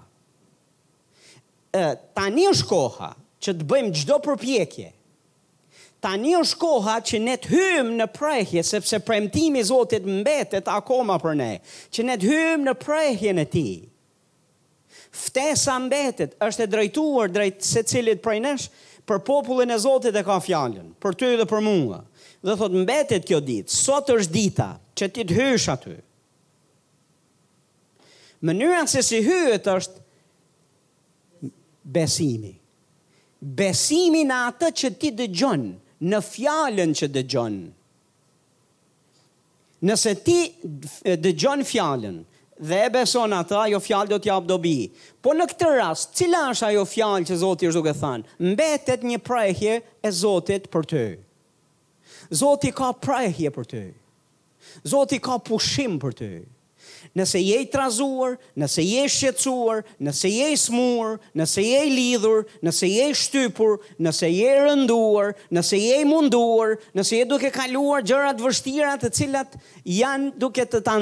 [1.74, 1.88] ta
[2.20, 3.10] tani është koha
[3.42, 4.92] që të bëjmë gjdo përpjekje,
[6.06, 11.40] tani është koha që ne të hymë në prejhje, sepse premtimi Zotit mbetet akoma për
[11.42, 11.50] ne,
[11.90, 13.66] që ne të hymë në prejhje në ti.
[15.10, 18.68] Ftesa mbetet, është e drejtuar drejt se cilit prej nesh,
[19.10, 22.04] për popullin e Zotit e ka fjallin, për ty dhe për mua
[22.46, 25.96] dhe thot mbetet kjo dit, sot është dita, që ti të hysh aty.
[28.48, 30.06] Mënyrën se si hyet është
[31.96, 32.54] besimi.
[33.40, 35.68] Besimi në atë që ti dëgjon,
[36.10, 37.60] në fjallën që dëgjon.
[39.88, 42.18] Nëse ti dëgjon fjalën fjallën,
[42.60, 44.90] dhe e beson atë, ajo fjallë do t'ja dobi.
[45.24, 48.34] Po në këtë rast, cila është ajo fjallë që Zotit është duke thanë?
[48.50, 51.14] Mbetet një prejhje e Zotit për tëjë.
[52.30, 53.84] Zoti ka prajhje për ty.
[54.88, 56.28] Zoti ka pushim për ty.
[57.18, 61.90] Nëse je i trazuar, nëse je i shqetësuar, nëse je i smur, nëse je i
[61.94, 67.28] lidhur, nëse je i shtypur, nëse je i rënduar, nëse je i munduar, nëse je
[67.30, 69.58] duke kaluar gjëra të vështira të cilat
[69.90, 71.00] janë duke të ta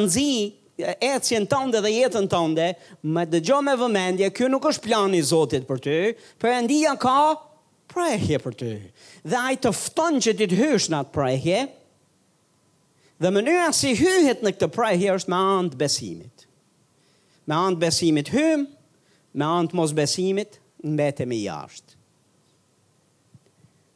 [0.88, 2.68] e ecjen tënde dhe jetën tënde,
[3.02, 5.96] më dëgjo me vëmendje, kjo nuk është plani i Zotit për ty.
[6.38, 7.16] Perëndia ka
[7.92, 8.72] prajhje për ty.
[9.28, 11.60] Dhe ai të fton që ti të hysh në atë prajhje.
[13.24, 16.46] Dhe mënyra si hyhet në këtë prajhje është me anë të besimit.
[17.48, 18.66] Me anë të besimit hym,
[19.38, 21.94] me anë të mos besimit mbetemi jashtë.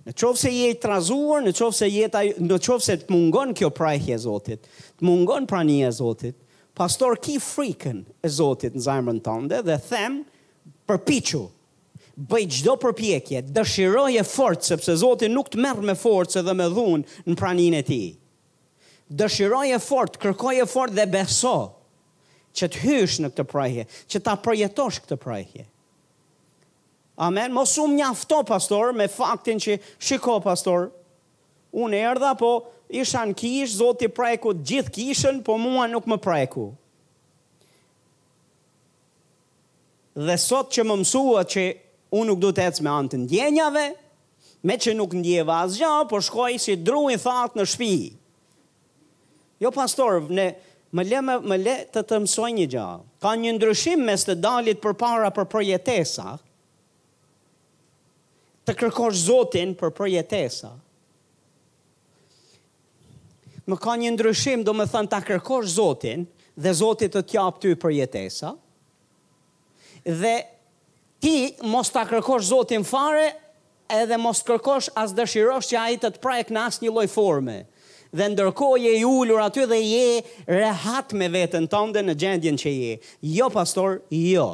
[0.01, 3.51] Në qovë se jetë të razuar, në qovë se jetë në qovë se të mungon
[3.59, 4.63] kjo prajhje e Zotit,
[4.97, 6.39] të mungon prani e Zotit,
[6.73, 9.19] pastor ki frikën e Zotit në zajmën
[9.51, 10.21] të dhe them
[10.89, 11.43] përpichu
[12.15, 16.67] bëj gjdo përpjekje, dëshiroj e forcë, sepse Zotin nuk të merë me forcë dhe me
[16.69, 18.01] dhunë në pranin e ti.
[19.11, 21.53] Dëshiroj e forcë, kërkoj e forcë dhe beso
[22.57, 25.65] që të hysh në këtë prajhje, që ta apërjetosh këtë prajhje.
[27.21, 30.89] Amen, mos u mjafto, pastor, me faktin që shiko, pastor,
[31.71, 32.51] unë erdha, po
[32.91, 36.67] isha në kish, Zotin prajku gjithë kishën, po mua nuk më prajku.
[40.11, 41.61] Dhe sot që më mësua që
[42.15, 43.83] unë nuk du të ecë me antë ndjenjave,
[44.67, 47.93] me që nuk ndjeva asgja, por shkoj si druin thatë në shpi.
[49.63, 50.51] Jo, pastor, ne,
[50.97, 52.87] më le, me, më le të të mësoj një gja.
[53.23, 56.35] Ka një ndryshim mes të dalit për para për projetesa,
[58.67, 60.75] të kërkosh zotin për projetesa.
[63.69, 66.27] Më ka një ndryshim, do më thënë, të kërkosh zotin,
[66.61, 68.49] dhe zotit të tjapë ty për jetesa,
[70.05, 70.35] dhe
[71.21, 73.27] ti mos ta kërkosh Zotin fare,
[73.93, 77.59] edhe mos kërkosh as dëshirosh që ai të të prajk në asnjë lloj forme.
[78.11, 80.07] Dhe ndërkohë je i ulur aty dhe je
[80.49, 82.97] rehat me veten tënde në gjendjen që je.
[83.37, 84.49] Jo pastor, jo.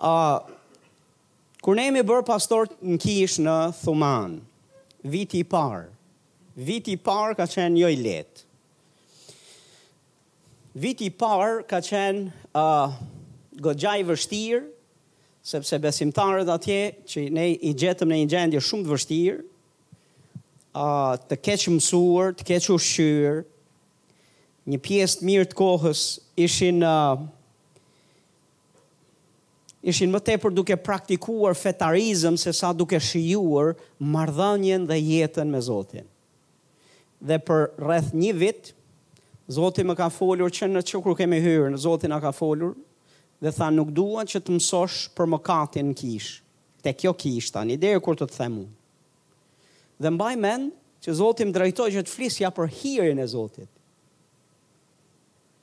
[0.00, 0.58] A uh,
[1.60, 4.38] kur ne jemi bër pastor në Kish në Thuman,
[5.04, 5.86] viti i parë.
[6.60, 8.46] Viti i parë ka qenë jo i lehtë.
[10.80, 12.96] Viti i parë ka qenë ë uh,
[13.58, 14.62] gogja i vështirë,
[15.42, 19.44] sepse besimtarët atje që ne i gjetëm në një gjendje shumë të vështirë,
[21.30, 23.40] të keqë mësuar, të keqë ushqyër,
[24.70, 26.02] një pjesë të mirë të kohës
[26.44, 27.16] ishin uh,
[29.90, 36.04] ishin më tepër duke praktikuar fetarizëm se sa duke shijuar marrëdhënien dhe jetën me Zotin.
[37.24, 38.70] Dhe për rreth një vit
[39.50, 42.76] Zoti më ka folur që në çu kur kemi hyrë, Zoti na ka folur
[43.40, 46.30] dhe tha nuk dua që të mësosh për mëkatin në kish.
[46.84, 48.78] Te kjo kish tani deri kur të, të them unë.
[50.00, 50.70] Dhe mbaj mend
[51.04, 53.68] që Zoti më drejtoi që të flisja për hirin e Zotit.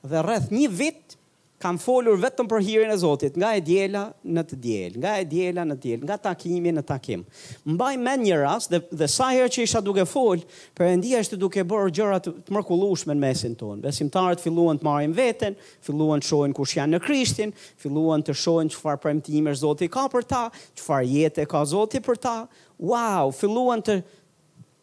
[0.08, 1.17] Dhe rreth një vit
[1.62, 5.24] kam folur vetëm për hirën e Zotit, nga e djela në të djel, nga e
[5.28, 7.24] djela në të djel, nga takimi në takim.
[7.66, 10.44] Mbaj me një ras, dhe, dhe sa herë që isha duke fol,
[10.78, 13.82] përëndia ishte duke bërë gjërat të mërkullushme në mesin tonë.
[13.88, 18.74] Besimtarët filluan të marim veten, filluan të shojnë kush janë në krishtin, filluan të shojnë
[18.76, 20.44] që farë premtimer Zotit ka për ta,
[20.78, 22.36] që farë jetë e ka Zotit për ta.
[22.78, 23.98] Wow, filluan të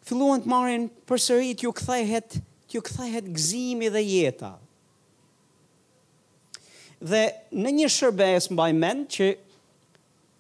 [0.06, 2.38] filluan të marrin përsëri ju kthehet,
[2.70, 4.58] ju kthehet gëzimi dhe jeta.
[7.00, 9.28] Dhe në një shërbes mbaj men që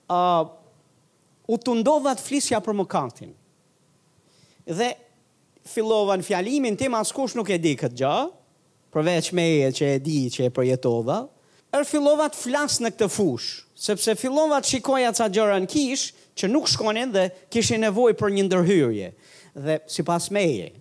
[0.08, 0.48] uh,
[1.52, 3.34] u të ndovë flisja për më kantin.
[4.66, 4.92] Dhe
[5.70, 8.16] fillovë në fjalimin tim, asë kush nuk e di këtë gjë,
[8.96, 12.92] përveç me e që e di që e përjetovë, e er fillova të flasë në
[12.96, 13.50] këtë fush,
[13.84, 18.32] sepse fillovë shikoja të sa gjëra në kishë, që nuk shkonin dhe kishin nevoj për
[18.38, 19.12] një ndërhyrje.
[19.56, 20.72] Dhe si pas meje,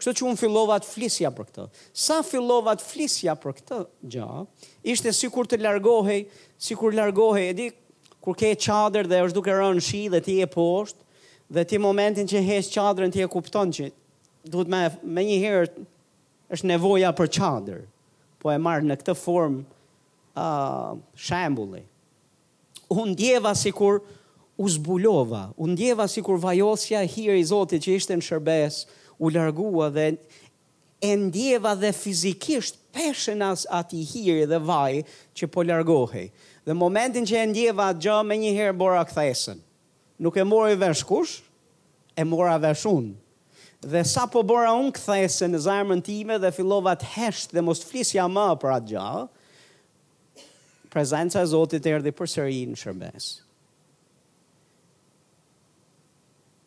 [0.00, 1.64] Kështë që unë fillovat flisja për këtë.
[1.96, 3.78] Sa fillovat flisja për këtë
[4.12, 4.28] gjë,
[4.92, 6.18] ishte si kur të largohej,
[6.60, 7.68] si kur largohej, e di,
[8.20, 11.00] kur ke qadrë dhe është duke rënë shi dhe ti e poshtë,
[11.56, 13.88] dhe ti momentin që hesë qadrën ti e kuptonë që
[14.52, 14.82] duhet me,
[15.16, 15.86] me një herë
[16.52, 17.80] është nevoja për qadrë,
[18.42, 19.62] po e marë në këtë formë
[20.36, 21.86] uh, shambulli.
[22.92, 24.02] Unë djeva si kur
[24.60, 28.84] u zbulova, unë djeva si kur vajosja hirë i Zotit që ishte në shërbesë,
[29.18, 30.16] u largua dhe
[31.00, 35.02] e ndjeva dhe fizikisht peshen as ati hiri dhe vaj
[35.36, 36.30] që po largohi.
[36.64, 39.60] Dhe momentin që e ndjeva atë gjë me një herë bora kthesën.
[40.20, 41.34] Nuk e mori vesh kush,
[42.16, 43.12] e mora vesh unë.
[43.86, 47.84] Dhe sa po bora unë kthesën në zarmën time dhe fillova të hesht dhe mos
[47.84, 49.08] flisja më për atë gjë,
[50.96, 53.26] prezenca e Zotit për përsëri në shërbes.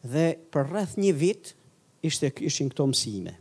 [0.06, 1.59] Dhe për rreth një vitë,
[2.04, 3.36] ishte ishin këto mësime.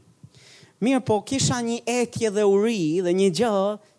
[0.83, 3.59] Mirë po, kisha një etje dhe uri dhe një gjë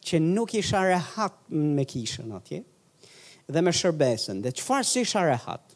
[0.10, 2.62] që nuk isha rehat me kishën atje
[3.50, 4.40] dhe me shërbesën.
[4.46, 5.76] Dhe qëfar si isha rehat?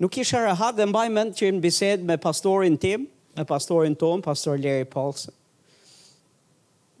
[0.00, 3.04] Nuk isha rehat dhe mbaj mend që në bised me pastorin tim,
[3.36, 5.34] me pastorin ton, pastor Leri Paulsen.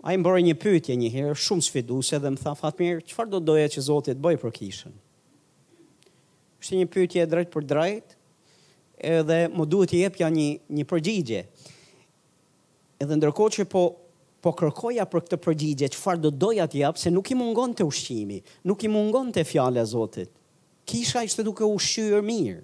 [0.02, 3.28] A i më bërë një pytje një herë, shumë sfiduse dhe më tha, fatmir, qëfar
[3.30, 4.94] do doje që Zotit bëj për kishën?
[6.62, 8.21] Shë një pytje drejt për drejtë,
[9.02, 10.46] edhe më duhet të jep ja një
[10.78, 11.42] një përgjigje.
[13.02, 13.82] Edhe ndërkohë që po
[14.42, 18.40] po kërkoja për këtë përgjigje, çfarë do doja të jap se nuk i mungonte ushqimi,
[18.66, 20.32] nuk i mungonte fjala e Zotit.
[20.84, 22.58] Kisha ishte duke ushqyer mirë.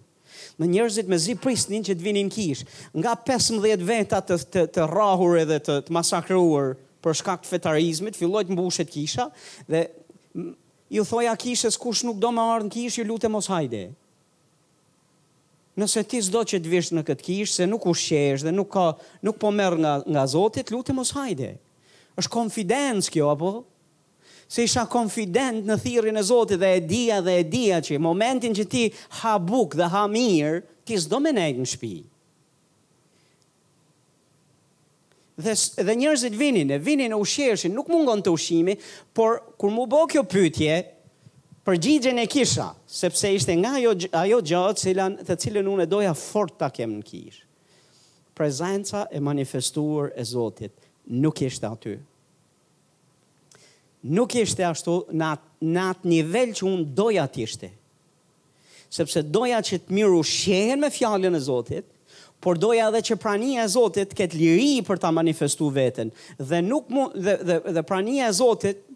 [0.58, 2.64] Në njerëzit me zi prisnin që të vinin kish,
[2.98, 8.18] nga 15 veta të të, të rrahur edhe të, të masakruar për shkak të fetarizmit,
[8.18, 9.28] filloi të mbushet kisha
[9.70, 9.84] dhe
[10.90, 13.86] ju thoja kishës kush nuk do më ardh në kish, ju lutem mos hajde
[15.78, 18.70] nëse ti s'do që të vishë në këtë kishë, se nuk u shesh dhe nuk,
[18.74, 18.86] ka,
[19.26, 21.54] nuk po merë nga, nga Zotit, lutë mos hajde.
[22.18, 23.50] është konfidenc kjo, apo?
[24.50, 28.56] Se isha konfident në thirin e Zotit dhe e dia dhe e dia që momentin
[28.58, 28.82] që ti
[29.20, 31.94] ha buk dhe ha mirë, ti s'do me nejtë në shpi.
[35.38, 35.52] dhe,
[35.86, 38.74] dhe njerëzit vinin, e vinin e ushjeshin, nuk mungon të ushimi,
[39.14, 40.72] por kur mu bo kjo pytje,
[41.68, 43.90] përgjigjen e kisha, sepse ishte nga ajo,
[44.22, 47.42] ajo gjatë cilën, të cilën unë e doja fort të kemë në kishë.
[48.38, 50.72] Prezenca e manifestuar e Zotit
[51.10, 51.96] nuk ishte aty.
[54.16, 57.70] Nuk ishte ashtu në atë, në atë nivel që unë doja të ishte.
[58.94, 61.84] Sepse doja që të miru shenë me fjallën e Zotit,
[62.38, 66.12] por doja edhe që prania e Zotit këtë liri për ta manifestuar vetën.
[66.38, 68.86] Dhe, nuk mu, dhe, dhe, dhe prania e Zotit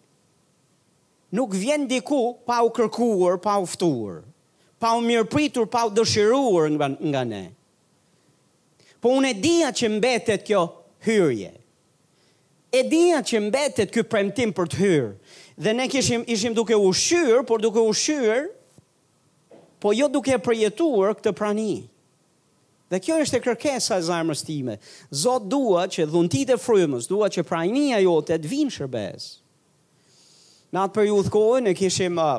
[1.32, 4.20] nuk vjen diku pa u kërkuar, pa u ftuar,
[4.78, 7.44] pa u mirëpritur, pa u dëshiruar nga, nga ne.
[9.02, 10.64] Po unë e dija që mbetet kjo
[11.06, 11.54] hyrje.
[12.72, 15.14] E dija që mbetet kjo premtim për të hyrë.
[15.62, 16.92] Dhe ne kishim, ishim duke u
[17.46, 17.92] por duke u
[19.82, 21.88] po jo duke përjetuar këtë prani.
[22.90, 24.76] Dhe kjo është e kërkesa e zarmës time.
[25.10, 29.41] Zot dua që dhuntit e frymës, dua që prajnia jote të vinë shërbesë.
[30.72, 32.38] Në atë periudhë kohë në kishim uh,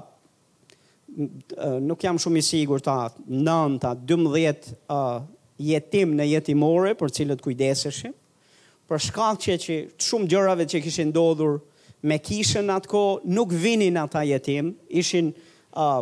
[1.85, 2.95] nuk jam shumë i sigur ta
[3.29, 5.27] nënta 12 uh,
[5.61, 8.15] jetim në jetimore për cilët kujdeseshim
[8.89, 9.77] për shkak që, që
[10.07, 11.59] shumë gjërave që kishin ndodhur
[12.09, 15.29] me kishën atë kohë, nuk vinin ata jetim, ishin
[15.77, 16.01] uh,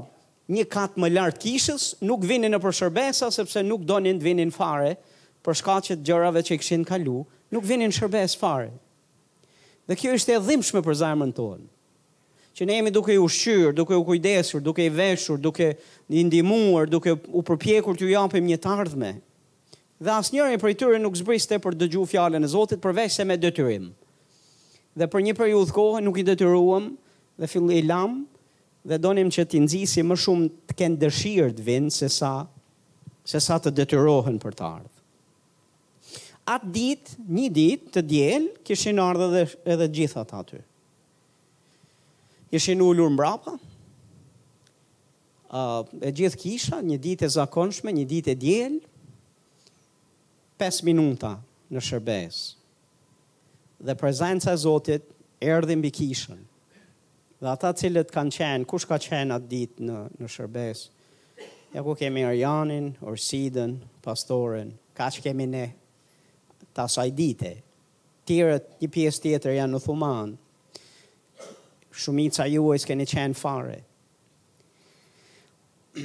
[0.56, 4.96] një katë më lartë kishës, nuk vinin në përshërbesa, sepse nuk donin të vinin fare,
[5.46, 7.20] për shkak që gjërave që kishin kalu,
[7.54, 8.72] nuk vinin shërbes fare.
[9.88, 11.70] Dhe kjo ishte e dhimshme për zajmën tonë
[12.54, 15.74] që ne jemi duke i ushqyr, duke u kujdesur, duke i veshur, duke
[16.10, 19.14] i ndihmuar, duke u përpjekur t'ju japim një të ardhme.
[20.02, 23.92] Dhe asnjëri prej tyre nuk zbriste për dëgju fjalën e Zotit përveç se me detyrim.
[24.98, 26.92] Dhe për një periudhë kohë nuk i detyruam
[27.40, 28.24] dhe filli i lam
[28.84, 32.34] dhe donim që ti nxisi më shumë të kenë dëshirë të vinë se sa
[33.32, 34.92] se sa të detyrohen për të Atë
[36.56, 39.46] At dit, një dit të diel, kishin ardhur edhe
[39.76, 40.60] edhe gjithat aty
[42.52, 43.54] ishin ullur mbrapa,
[45.56, 48.78] uh, e gjithë kisha, një ditë e zakonshme, një ditë e diel.
[50.62, 51.38] 5 minuta
[51.74, 52.40] në shërbes,
[53.82, 55.08] dhe prezenca e Zotit
[55.42, 56.44] erdhi mbi kishën.
[57.42, 60.84] Dhe ata cilët kanë qenë, kush ka qenë atë ditë në, në shërbes,
[61.74, 65.66] e ku kemi Arjanin, Orsiden, Pastoren, ka që kemi ne,
[66.78, 67.56] ta saj dite,
[68.30, 70.41] tjërët një pjesë tjetër janë në thumanë,
[71.92, 73.80] shumica ju e s'keni qenë fare.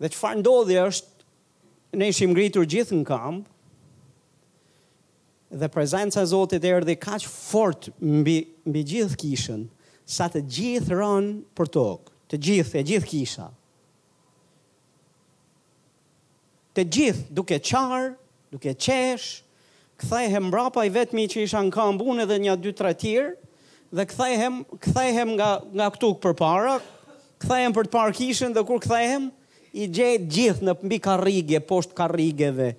[0.00, 1.26] Dhe që farë ndodhi është,
[1.98, 3.46] ne ishim ngritur gjithë në kamp,
[5.56, 9.62] dhe prezenca Zotit e rëdhe ka që fort mbi, mbi gjithë kishën,
[10.06, 13.46] sa të gjithë rënë për tokë, të gjithë e gjithë kisha.
[16.76, 18.10] Të gjithë duke qarë,
[18.52, 19.46] duke qeshë,
[20.02, 23.34] këthej e mbrapa i vetëmi që isha në kam bunë edhe një dy të tjerë,
[23.96, 26.76] dhe kthehem, kthehem nga nga këtu përpara,
[27.42, 29.30] kthehem për të parë kishën dhe kur kthehem
[29.82, 32.70] i gjej gjithë në mbi karrige, poshtë karrigeve.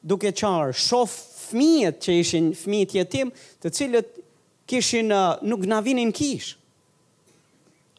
[0.00, 1.08] Duke qarë, shoh
[1.50, 3.32] fëmijët që ishin fëmijët jetim,
[3.62, 4.12] të cilët
[4.70, 6.54] kishin uh, nuk na vinin kish.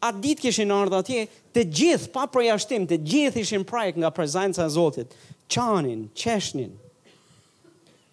[0.02, 4.64] Atë ditë kishin ardhur atje, të gjithë pa projashtim, të gjithë ishin prajk nga prezenca
[4.66, 5.12] e Zotit,
[5.52, 6.72] qanin, qeshnin.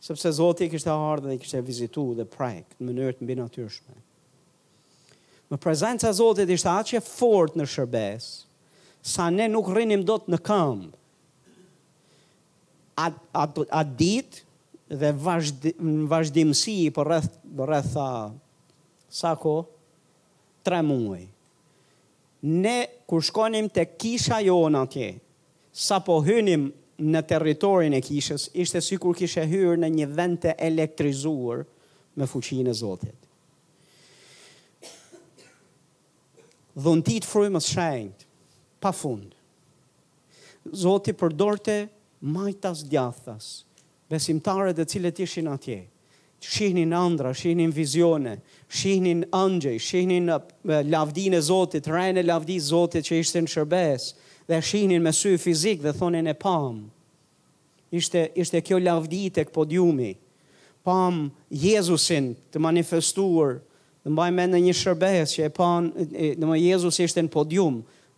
[0.04, 3.98] Sepse Zoti kishte ardhur dhe kishte vizituar dhe prajk në mënyrë të mbinatyrshme.
[5.50, 8.26] Më prezenca Zotit ishte aq e fortë në shërbes,
[9.10, 10.90] sa ne nuk rrinim dot në këmbë.
[13.00, 13.16] At
[13.80, 14.44] at ditë
[15.02, 15.66] dhe vazhd,
[16.12, 17.96] vazhdimësi për rreth po rreth
[19.22, 19.56] sa ko
[20.68, 21.24] 3 muaj.
[22.62, 22.78] Ne
[23.10, 25.10] kur shkonim te kisha jon atje,
[25.74, 26.68] sa po hynim
[27.00, 31.66] në territorin e kishës, ishte si kur kishe hyrë në një vend të elektrizuar
[32.20, 33.19] me fuqinë e Zotit.
[36.80, 38.26] dhuntit frymës shenjt,
[38.82, 39.34] pa fund.
[40.70, 41.80] Zoti përdorte
[42.30, 43.46] majtas djathas,
[44.12, 45.82] besimtare dhe cilët ishin atje,
[46.44, 48.38] shihnin andra, shihnin vizione,
[48.80, 50.30] shihnin angjej, shihnin
[50.94, 54.12] lavdin e Zotit, rajn e lavdi Zotit që ishte në shërbes,
[54.50, 56.84] dhe shihnin me sy fizik dhe thonin e pam.
[57.92, 60.12] Ishte, ishte kjo lavdi të këpodjumi,
[60.86, 61.24] pam
[61.64, 63.58] Jezusin të manifestuar,
[64.10, 66.06] Në mbaj me në një shërbes që e panë
[66.42, 67.76] në më Jezus ishte në podium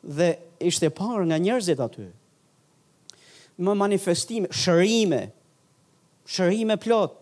[0.08, 0.30] dhe
[0.72, 2.06] ishte parë nga njerëzit aty.
[3.60, 5.20] Më manifestime, shërime,
[6.32, 7.18] shërime plot.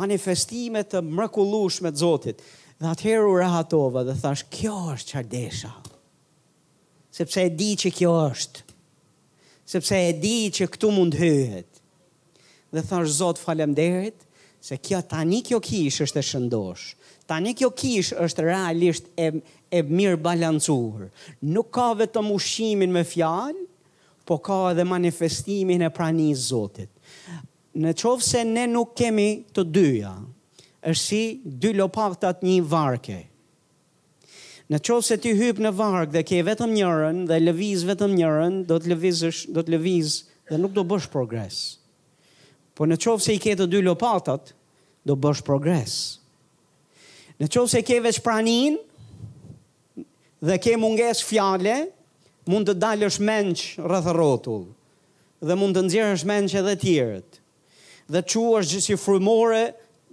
[0.00, 2.40] Manifestime të mrekullush me të zotit.
[2.80, 5.74] Dhe atëheru rahatova dhe thash, kjo është çardesha."
[7.16, 8.64] Sepse e di që kjo është.
[9.66, 11.82] Sepse e di që këtu mund hyhet.
[12.72, 14.25] Dhe thash, zot falem derit,
[14.66, 16.86] se kjo tani kjo kish është e shëndosh.
[17.30, 19.28] Tani kjo kish është realisht e,
[19.70, 21.06] e mirë balancuar.
[21.54, 23.62] Nuk ka vetëm ushimin me fjalë,
[24.26, 26.90] po ka edhe manifestimin e pranisë Zotit.
[27.78, 30.16] Në qovë se ne nuk kemi të dyja,
[30.82, 31.22] është si
[31.62, 33.20] dy lopatat një varke.
[34.66, 38.60] Në qovë se ti hypë në varkë dhe ke vetëm njërën dhe lëviz vetëm njërën,
[38.66, 39.22] do të lëviz,
[39.54, 40.16] do të lëviz
[40.50, 41.62] dhe nuk do bësh progres.
[42.76, 44.55] Po në qovë se i ke të dy lopatat,
[45.06, 45.96] do bësh progres.
[47.38, 48.78] Në qovë se ke veç pranin,
[50.42, 51.82] dhe ke munges fjale,
[52.48, 54.64] mund të dalësh menq rrëthërotull,
[55.46, 57.40] dhe mund të nëzirësh menqë edhe tjërët,
[58.14, 59.64] dhe që është gjithë si frumore,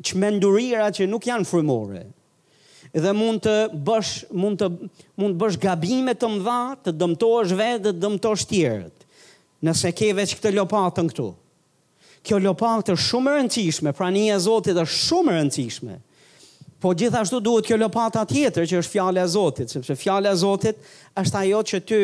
[0.03, 2.05] që mendurira që nuk janë frumore,
[2.93, 3.55] dhe mund të
[3.87, 4.69] bësh mund të
[5.21, 9.07] mund të bësh gabime të mëdha, të dëmtohesh vetë, të dëmtosh tjerët.
[9.63, 11.31] Nëse ke vetë këtë lopatën këtu
[12.23, 15.97] kjo lopakt është shumë e rëndësishme, prania e Zotit është shumë e rëndësishme.
[16.83, 20.89] Po gjithashtu duhet kjo lopata tjetër që është fjala e Zotit, sepse fjala e Zotit
[21.21, 22.01] është ajo që ty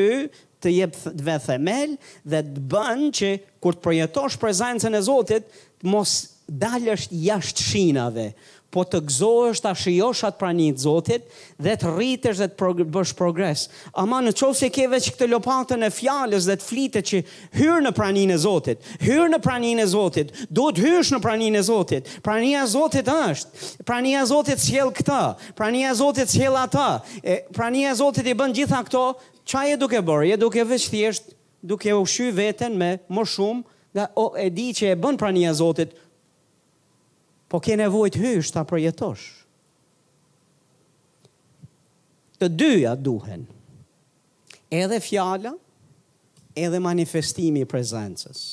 [0.59, 1.93] të jep vetë themel
[2.33, 3.31] dhe të bën që
[3.63, 5.47] kur të projetosh prezencën e Zotit,
[5.87, 6.17] mos
[6.49, 8.29] dalësh jashtë shinave,
[8.73, 11.25] po të gëzohesh ta shijosh atë pranin e Zotit
[11.61, 13.65] dhe të rritesh dhe të bësh progres.
[14.01, 17.21] Ama në qovë se ke veç këtë lopatën e fjalës dhe të flitet që
[17.59, 21.57] hyrë në pranin e Zotit, hyrë në pranin e Zotit, do të hyrësh në pranin
[21.59, 25.19] e Zotit, prania e Zotit është, prania e Zotit s'jel këta,
[25.57, 26.87] prania e Zotit s'jel ata,
[27.23, 29.07] e, prania e Zotit i bën gjitha këto,
[29.49, 31.33] qa e duke bërë, e duke veç thjesht,
[31.65, 33.65] duke u shy veten me më shumë,
[33.95, 35.95] nga o, e di që e bën prania e Zotit,
[37.49, 39.27] po ke nevojt hysh ta përjetosh.
[42.39, 43.47] Të dyja duhen,
[44.71, 45.55] edhe fjala,
[46.55, 48.43] edhe manifestimi i prezencës.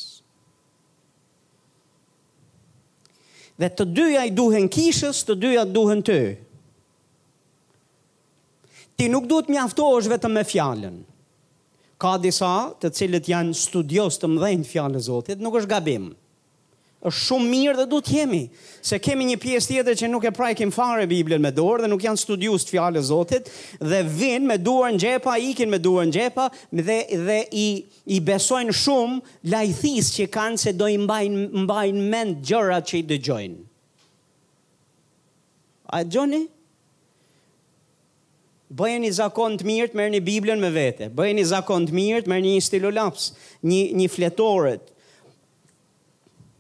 [3.57, 6.19] Dhe të dyja i duhen kishës, të dyja duhen ty.
[8.97, 10.99] Ti nuk duhet mjaftosh vetëm me fjallën.
[12.01, 16.13] Ka disa të cilët janë studios të mdhenjë fjallë zotit, nuk është gabimë
[17.07, 18.41] është shumë mirë dhe du t'jemi,
[18.83, 22.03] se kemi një pjesë tjetër që nuk e prajkim fare Biblën me dorë dhe nuk
[22.03, 26.49] janë studius të Zotit dhe vinë me duar në gjepa, ikin me duar në gjepa
[26.73, 26.99] dhe,
[27.29, 27.69] dhe i,
[28.17, 29.21] i besojnë shumë
[29.53, 33.65] lajthis që kanë se do i mbajnë, mbajnë mend gjërat që i dëgjojnë.
[35.97, 36.43] A gjoni?
[38.77, 41.07] Bëjë një zakon të mirë të mërë një Biblën me vete.
[41.15, 43.29] Bëjë një zakon të mirë të mërë një stilolaps,
[43.63, 44.91] një, një fletoret,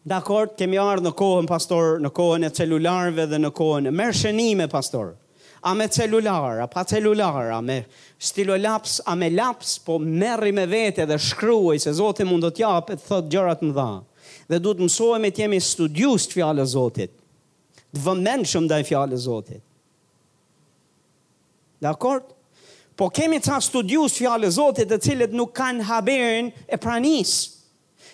[0.07, 4.68] Dakor, kemi ardhë në kohën, pastor, në kohën e celularve dhe në kohën e mërshënime,
[4.70, 5.16] pastor.
[5.66, 7.80] A me celular, a pa celular, a me
[8.22, 13.00] stilolaps, a me laps, po merri me vete dhe shkruaj se Zotë mund do t'japë,
[13.00, 13.88] të thot gjërat më dha.
[14.54, 17.11] Dhe du të mësojë me t'jemi studius të fjallë Zotit.
[17.90, 19.62] Të vëmend shumë dhe fjallë Zotit.
[21.82, 22.22] Dakor?
[22.96, 27.55] Po kemi ca studius të fjallë Zotit të cilët nuk kanë haberin e pranisë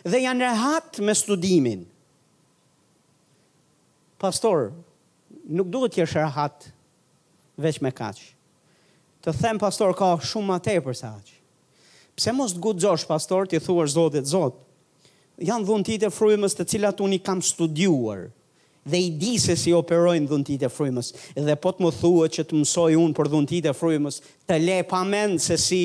[0.05, 1.85] dhe janë rehat me studimin.
[4.23, 4.71] Pastor,
[5.51, 6.69] nuk duhet të jesh rehat
[7.63, 8.19] veç me kaq.
[9.23, 11.33] Të them pastor ka shumë më tepër se aq.
[12.19, 14.59] Pse mos të guxosh pastor ti thua Zotit Zot?
[15.43, 18.29] Janë dhuntit e frymës të cilat unë i kam studiuar
[18.85, 22.45] dhe i di se si operojnë dhuntit e frymës dhe po të më thuhet që
[22.51, 25.83] të mësoj unë për dhuntit e frymës, të le pa mend se si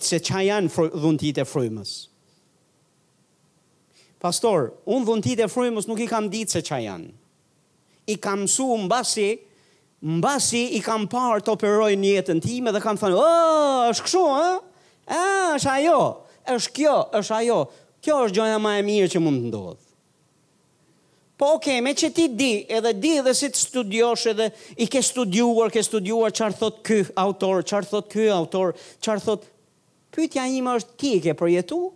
[0.00, 1.92] se çfarë janë dhuntit e frymës
[4.20, 7.10] pastor, unë dhuntit e frujmës nuk i kam ditë se qa janë.
[8.12, 9.30] I kam su mbasi,
[10.04, 13.52] mbasi i kam parë të operoj një jetën time dhe kam thënë, o,
[13.90, 14.50] është këshu, a?
[15.56, 16.00] është ajo,
[16.56, 17.60] është kjo, është ajo.
[18.00, 19.84] Kjo është gjoja ma e mirë që mund të ndodhë.
[21.40, 24.46] Po okay, me që ti di, edhe di edhe si të studiosh edhe
[24.80, 29.46] i ke studiuar, ke studiuar çfarë thot ky autor, çfarë thot ky autor, çfarë thot
[30.16, 31.94] pyetja ime është ti e ke përjetuar?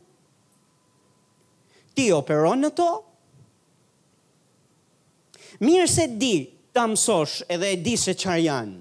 [1.94, 2.88] ti operon në to?
[5.62, 6.32] Mirë se di
[6.74, 8.80] të amësosh edhe e di se qar janë.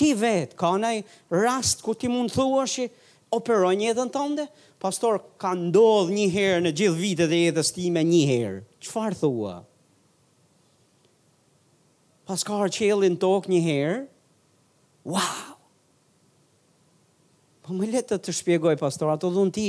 [0.00, 0.98] Ti vetë, ka nëj
[1.34, 2.86] rast ku ti mund thua që
[3.36, 4.46] operon një edhe në tënde?
[4.80, 8.60] Pastor, ka ndodhë një herë në gjithë vite dhe edhe stime një herë.
[8.84, 9.56] Qëfar thua?
[12.28, 14.00] Pas ka arqelin tokë një herë?
[15.08, 15.59] Wow!
[17.70, 19.64] Po më letë të të shpjegoj pastor, ato dhunë ti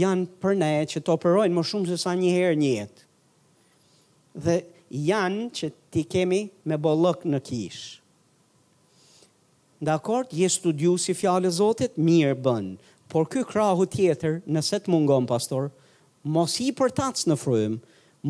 [0.00, 3.02] janë për ne që të operojnë më shumë se sa një herë një jetë.
[4.46, 4.54] Dhe
[5.08, 6.38] janë që ti kemi
[6.70, 7.82] me bollok në kish.
[9.84, 12.70] Dakor, je studiosi si fjalë Zotit, mirë bën.
[13.12, 15.68] Por ky krahu tjetër, nëse të mungon pastor,
[16.24, 17.76] mos i përtac në frym,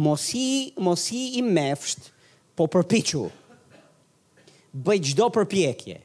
[0.02, 0.48] mos i
[0.82, 2.10] mos i mëfsht,
[2.58, 3.28] po përpichu,
[4.74, 6.00] Bëj çdo përpjekje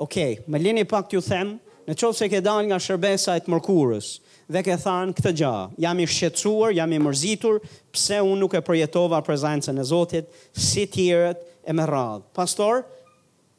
[0.00, 1.56] okej, okay, me lini pak t'ju them,
[1.90, 4.08] në qovë se ke dal nga shërbesa e të mërkurës,
[4.52, 5.52] dhe ke thanë këtë gja,
[5.84, 7.58] jam i shqetsuar, jam i mërzitur,
[7.94, 12.22] pse unë nuk e përjetova prezencën e Zotit, si t'jërët e me radhë.
[12.36, 12.84] Pastor,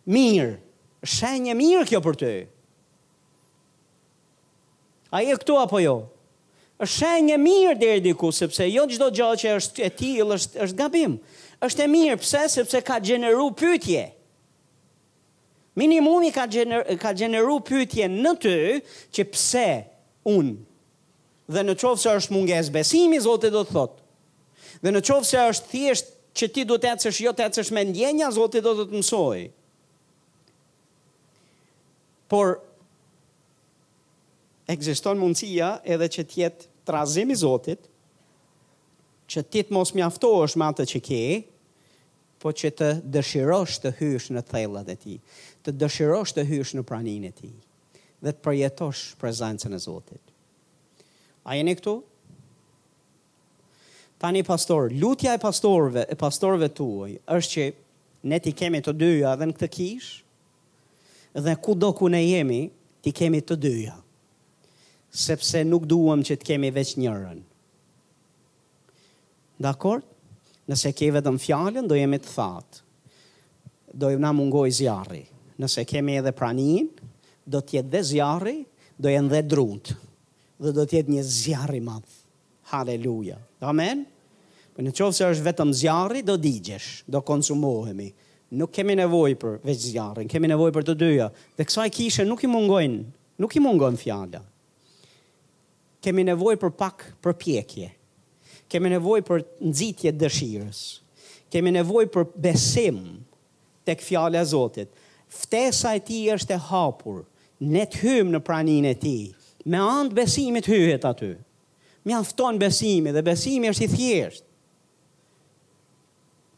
[0.10, 0.56] mirë,
[1.06, 2.32] shenje mirë kjo për të.
[5.12, 5.98] A e këtu apo jo?
[6.82, 10.64] mirë shenjë e mirë deri diku sepse jo çdo gjë që është e ti, është
[10.66, 11.20] është gabim.
[11.68, 14.08] Është e mirë pse sepse ka gjeneru pyetje.
[15.76, 18.56] Minimumi ka, gener, ka gjeneru pytje në të
[19.16, 19.66] që pse
[20.28, 20.56] unë.
[21.52, 24.04] Dhe në qovë se është munges besimi, Zote do të thotë.
[24.84, 27.86] Dhe në qovë se është thjesht që ti du të ecësh jo të ecësh me
[27.88, 29.40] ndjenja, Zote do të të mësoj.
[32.32, 32.54] Por,
[34.72, 37.88] egziston mundësia edhe që tjetë trazimi Zotit,
[39.32, 41.20] që ti të mos mjaftohësh me atë që ke,
[42.42, 45.16] po që të dëshirosh të hysh në thellat e ti,
[45.64, 47.52] të dëshirosh të hysh në praninë e ti,
[48.24, 50.24] dhe të përjetosh prezencën e Zotit.
[51.46, 52.00] A jeni këtu?
[54.22, 57.66] Tani pastor, lutja e pastorve, e pastorëve tuaj, është që
[58.30, 62.64] ne ti kemi të dyja dhe në këtë kishë, dhe ku do ku ne jemi,
[63.02, 63.96] ti kemi të dyja,
[65.10, 67.40] sepse nuk duam që të kemi veç njërën.
[69.62, 70.06] Dakord?
[70.70, 72.82] Nëse ke vetëm fjallën, do jemi të thatë.
[73.98, 75.24] Do jemi na mungoj zjarri.
[75.60, 76.90] Nëse kemi edhe pranin,
[77.44, 78.58] do tjetë dhe zjarri,
[79.02, 79.94] do jenë dhe drut.
[80.62, 82.18] Dhe do tjetë një zjarri madhë.
[82.72, 83.36] Haleluja.
[83.68, 84.06] Amen.
[84.72, 88.12] Po në qovë se është vetëm zjarri, do digjesh, do konsumohemi.
[88.56, 91.28] Nuk kemi nevoj për veç zjarrin, kemi nevoj për të dyja.
[91.58, 93.02] Dhe kësaj kishe nuk i mungojnë,
[93.42, 94.44] nuk i mungojnë fjallë.
[96.04, 97.90] Kemi nevoj për pak për pjekje
[98.72, 100.80] kemi nevoj për nëzitje dëshirës,
[101.52, 103.02] kemi nevoj për besim
[103.88, 104.92] të këfjale a Zotit,
[105.32, 107.24] ftesa e ti është e hapur,
[107.62, 109.18] ne të hymë në pranin e ti,
[109.70, 111.34] me andë besimit hyhet aty,
[112.08, 114.46] me afton besimi dhe besimi është i thjeshtë,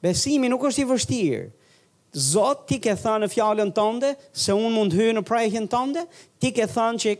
[0.04, 1.44] Besimi nuk është i vështirë.
[2.24, 6.02] Zot ti ke thënë në fjalën tënde se un mund hyj në prehjen tënde,
[6.44, 7.14] ti ke thënë që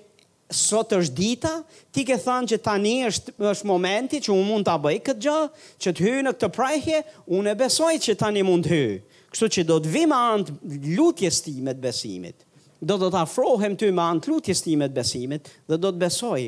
[0.54, 1.52] sot është dita,
[1.92, 5.38] ti ke thënë që tani është është momenti që unë mund ta bëj këtë gjë,
[5.84, 7.02] që të hyj në këtë prajhje,
[7.38, 8.94] unë e besoj që tani mund të hyj.
[9.34, 12.46] Kështu që do të vi me anë lutjes time të besimit.
[12.84, 16.44] Do do të afrohem ty me anë lutjes time të besimit dhe do të besoj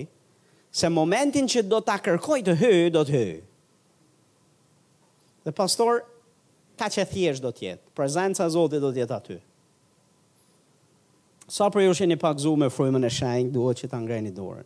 [0.76, 3.34] se momentin që do ta kërkoj të hyj, do të hyj.
[5.45, 6.01] Dhe pastor,
[6.82, 9.38] ka që thjesht do tjetë, prezenca Zotit do tjetë aty.
[9.39, 9.43] Dhe
[11.48, 14.66] Sa për ju është një pakzu me frujme në shenjë, duhet që të ngreni dorën.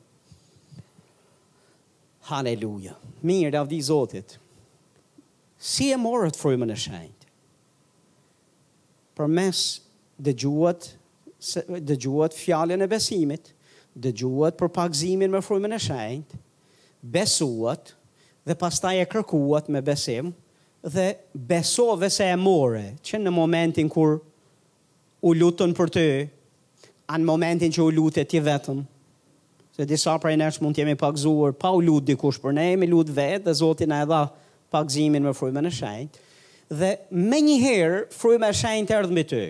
[2.30, 2.94] Haleluja.
[3.26, 4.38] Mirë, avdi Zotit.
[5.60, 7.28] Si e morët frujme në shenjë?
[9.20, 9.62] Për mes
[10.30, 10.88] dëgjuat,
[11.90, 13.52] dëgjuat fjallën e besimit,
[14.00, 16.40] dëgjuat për pakzimin me frujme në shenjë,
[17.04, 17.92] besuat
[18.48, 20.32] dhe pastaj e kërkuat me besim
[20.84, 24.22] dhe besove se e more që në momentin kur
[25.28, 26.06] u lutën për të
[27.14, 28.82] anë momentin që u lutë e ti vetëm.
[29.74, 32.90] Se disa prej nërshë mund të jemi pakëzuar, pa u lutë dikush për ne, me
[32.90, 34.24] lutë vetë, dhe Zotin e edha
[34.74, 36.26] pakëzimin me frujme në shenjtë,
[36.70, 39.46] Dhe me njëherë, frujme në shajnë të ty.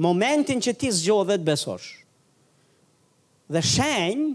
[0.00, 1.88] Momentin që ti zgjohë dhe të besosh.
[3.52, 4.30] Dhe shajnë,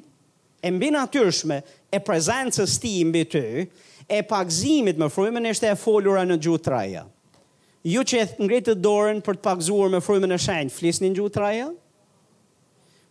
[0.61, 1.57] e mbi natyrshme,
[1.89, 3.63] e prezencës ti mbi ty,
[4.05, 7.01] e pakëzimit me frujme në ishte e folura në gjutë raja.
[7.81, 11.17] Ju që e ngritë të dorën për të pakëzuar me frujme në shenjtë, flisni në
[11.17, 11.71] gjutë raja?
[11.73, 11.82] Dhe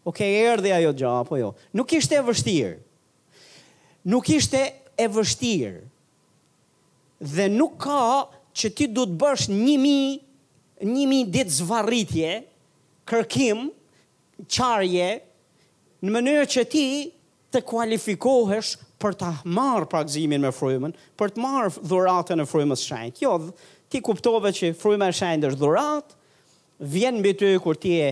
[0.05, 1.53] Ok, erdhe ajo gjë apo jo?
[1.79, 2.75] Nuk ishte e vështirë.
[4.11, 4.61] Nuk ishte
[4.99, 5.83] e vështirë.
[7.23, 8.01] Dhe nuk ka
[8.59, 10.21] që ti du të bësh 1000
[10.83, 12.31] 1000 ditë zvarritje,
[13.07, 13.69] kërkim,
[14.51, 15.11] qarje
[16.03, 16.83] në mënyrë që ti
[17.55, 18.73] të kualifikohesh
[19.03, 23.23] për ta marrë pagëzimin me frymën, për të marrë dhuratën e frymës së shenjtë.
[23.23, 23.37] Jo,
[23.93, 26.19] ti kuptove që fryma e shenjtë është dhuratë,
[26.97, 28.11] vjen mbi ty kur ti e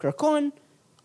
[0.00, 0.48] kërkon,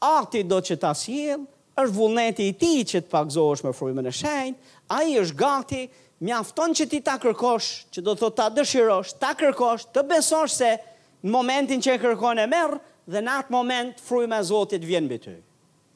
[0.04, 1.46] akti do që ta sjell,
[1.80, 5.84] është vullneti i ti që të pakëzohësh me frujme e shenjë, a i është gati,
[6.24, 10.74] mjafton që ti ta kërkosh, që do të ta dëshirosh, ta kërkosh, të besosh se
[11.24, 12.78] në momentin që e kërkon e merë,
[13.08, 15.36] dhe në atë moment frujme e Zotit vjen bëty.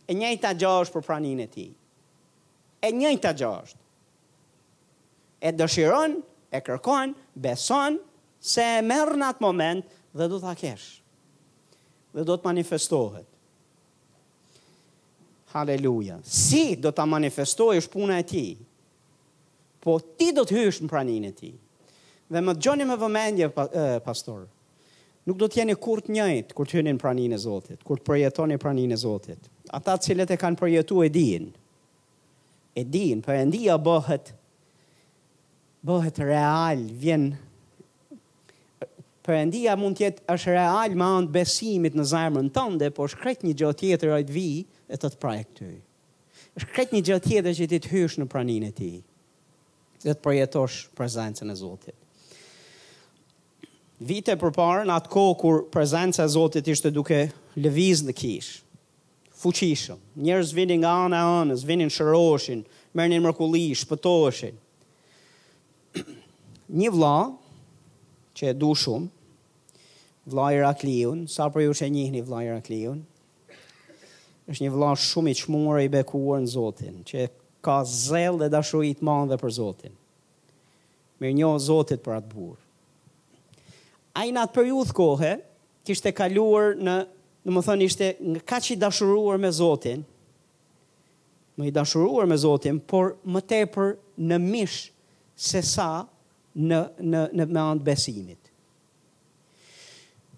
[0.08, 1.68] E njëjta gjë për praninë e ti.
[2.88, 3.86] E njëjta gjë
[5.47, 6.16] E dëshiron,
[6.49, 7.99] e kërkon, beson,
[8.41, 9.86] se e merë në atë moment
[10.18, 10.88] dhe do të akesh.
[12.10, 13.28] Dhe do të manifestohet.
[15.52, 16.20] Haleluja.
[16.28, 18.50] Si do ta manifestojësh puna e tij?
[19.80, 21.54] Po ti do të hysh në praninë e tij.
[22.28, 23.48] Dhe më dëgjoni me vëmendje
[24.04, 24.48] pastor.
[25.28, 28.58] Nuk do të jeni kurt njëjtë kur të në praninë e Zotit, kur të përjetoni
[28.60, 29.48] praninë e Zotit.
[29.76, 31.54] Ata të cilët e kanë përjetuar e din,
[32.78, 34.28] E dijen, po endia bëhet
[35.82, 37.26] bëhet real, vjen
[39.26, 43.41] Perëndia po mund të jetë është real me anë besimit në zemrën tënde, po shkret
[43.43, 44.62] një gjë tjetër vijë
[44.92, 45.70] e të të prajë këty.
[46.58, 48.90] është këtë një gjëtë tjetër që ti të hysh në praninë e ti,
[50.04, 51.96] dhe të projetosh prezencën e Zotit.
[54.00, 57.20] Vite për parë, në atë kohë kur prezenca e Zotit ishte duke
[57.58, 58.62] lëviz në kishë,
[59.42, 60.00] fuqishëm.
[60.22, 62.64] Njerëz vinin nga anë e anës, vinin shëroshin,
[62.98, 64.58] mërnin mërkulli, shpëtoheshin.
[66.80, 67.18] Një vla,
[68.38, 69.12] që e du shumë,
[70.32, 73.02] vla rakliun, sa për ju që njihni vla rakliun,
[74.52, 77.26] është një vëlla shumë i çmuar i bekuar në Zotin, që
[77.66, 79.95] ka zell dhe dashuri të madhe për Zotin.
[81.20, 82.56] Mirë njoh Zotit për atë burr.
[84.18, 85.34] Ai në atë periudhë kohë
[85.88, 86.93] kishte kaluar në,
[87.48, 90.06] do të thonë ishte nga kaq i dashuruar me Zotin,
[91.60, 93.95] më i dashuruar me Zotin, por më tepër
[94.30, 94.80] në mish
[95.36, 96.06] se sa
[96.58, 98.39] në në në me anë besimit.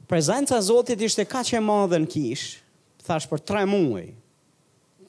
[0.10, 2.57] Prezenca e Zotit ishte kaq e madhe në kishë,
[3.04, 4.10] thash për tre muaj.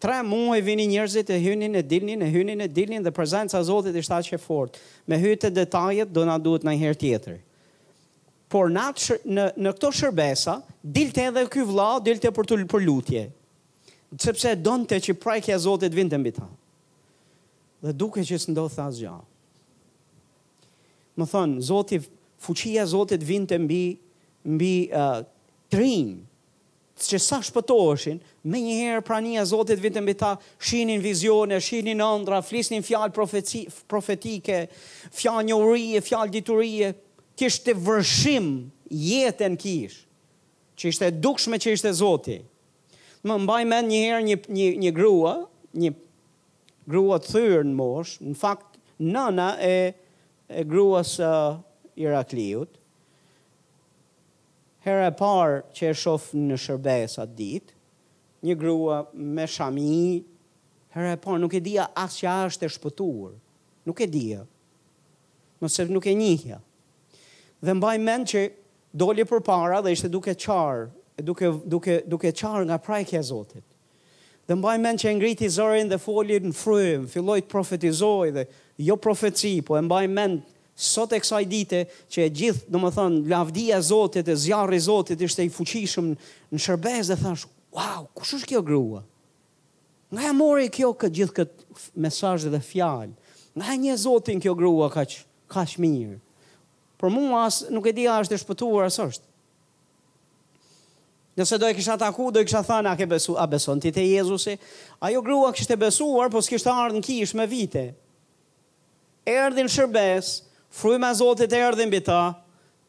[0.00, 3.64] Tre muaj vini njerëzit e hynin e dilnin, e hynin e dilnin dhe prezenca e
[3.66, 4.78] Zotit ishte aq e fortë.
[5.10, 7.40] Me hyjtë detajet do na duhet një herë tjetër.
[8.50, 13.26] Por na në në këto shërbesa dilte edhe ky vëlla, dilte për të për lutje.
[14.18, 16.48] Sepse donte që prajkja e Zotit vinte mbi ta.
[17.84, 19.18] Dhe duke që s'ndodh tha asgjë.
[21.20, 22.00] Më thon, Zoti
[22.40, 23.98] fuqia e Zotit vinte mbi
[24.48, 25.20] mbi uh,
[25.70, 26.29] trinë
[27.08, 33.14] që sa shpëtoheshin, me njëherë prania Zotit vitën bita, shinin vizione, shinin ëndra, flisnin fjalë
[33.92, 34.60] profetike,
[35.20, 36.92] fjalë një urije, fjalë diturije,
[37.40, 38.50] kështë të vërshim
[38.90, 40.02] jetën kish,
[40.80, 42.46] që ishte dukshme që ishte Zotit.
[43.28, 45.34] Më mbaj men njëherë një, një, një grua,
[45.84, 45.92] një
[46.90, 49.74] grua të thyrë në mosh, në fakt nëna e,
[50.50, 51.58] e gruas uh,
[52.00, 52.79] Irakliut,
[54.84, 57.74] Herë e parë që e shof në shërbes atë ditë,
[58.48, 59.00] një grua
[59.34, 60.22] me shami,
[60.96, 63.34] herë e parë nuk e dija asë që ashtë e shpëtuar,
[63.88, 64.46] nuk e dija,
[65.60, 66.62] nëse nuk e njihja.
[67.60, 68.46] Dhe mbaj mend që
[69.02, 70.88] doli për para dhe ishte duke qarë,
[71.28, 73.66] duke, duke, duke qarë nga prajke e Zotit.
[74.48, 78.46] Dhe mbaj mend që ngriti zërin dhe folin në frym, filloj të profetizoj dhe
[78.88, 82.80] jo profetësi, po e mbaj mend që sot e kësaj dite që e gjithë, në
[82.82, 86.10] më thënë, lavdia zotit e zjarë i zotit ishte i fuqishëm
[86.52, 89.02] në shërbez dhe thash, wow, kush është kjo grua?
[90.10, 93.14] Nga e mori kjo këtë gjithë këtë mesajë dhe fjalë,
[93.60, 95.20] nga e një zotin kjo grua ka që,
[95.52, 96.16] ka që mirë.
[97.00, 99.26] Për mu asë, nuk e di a është e shpëtuar asë është.
[101.38, 104.02] Nëse do e kisha taku, do e kisha thënë a, besu, a beson ti te
[104.02, 104.56] Jezusi,
[105.00, 107.84] Ajo grua kështë e besuar, po s'kishtë ardhur në kishë me vite.
[109.24, 110.32] Erdhin në shërbes,
[110.70, 112.20] Fryma e Zotit erdhi mbi ta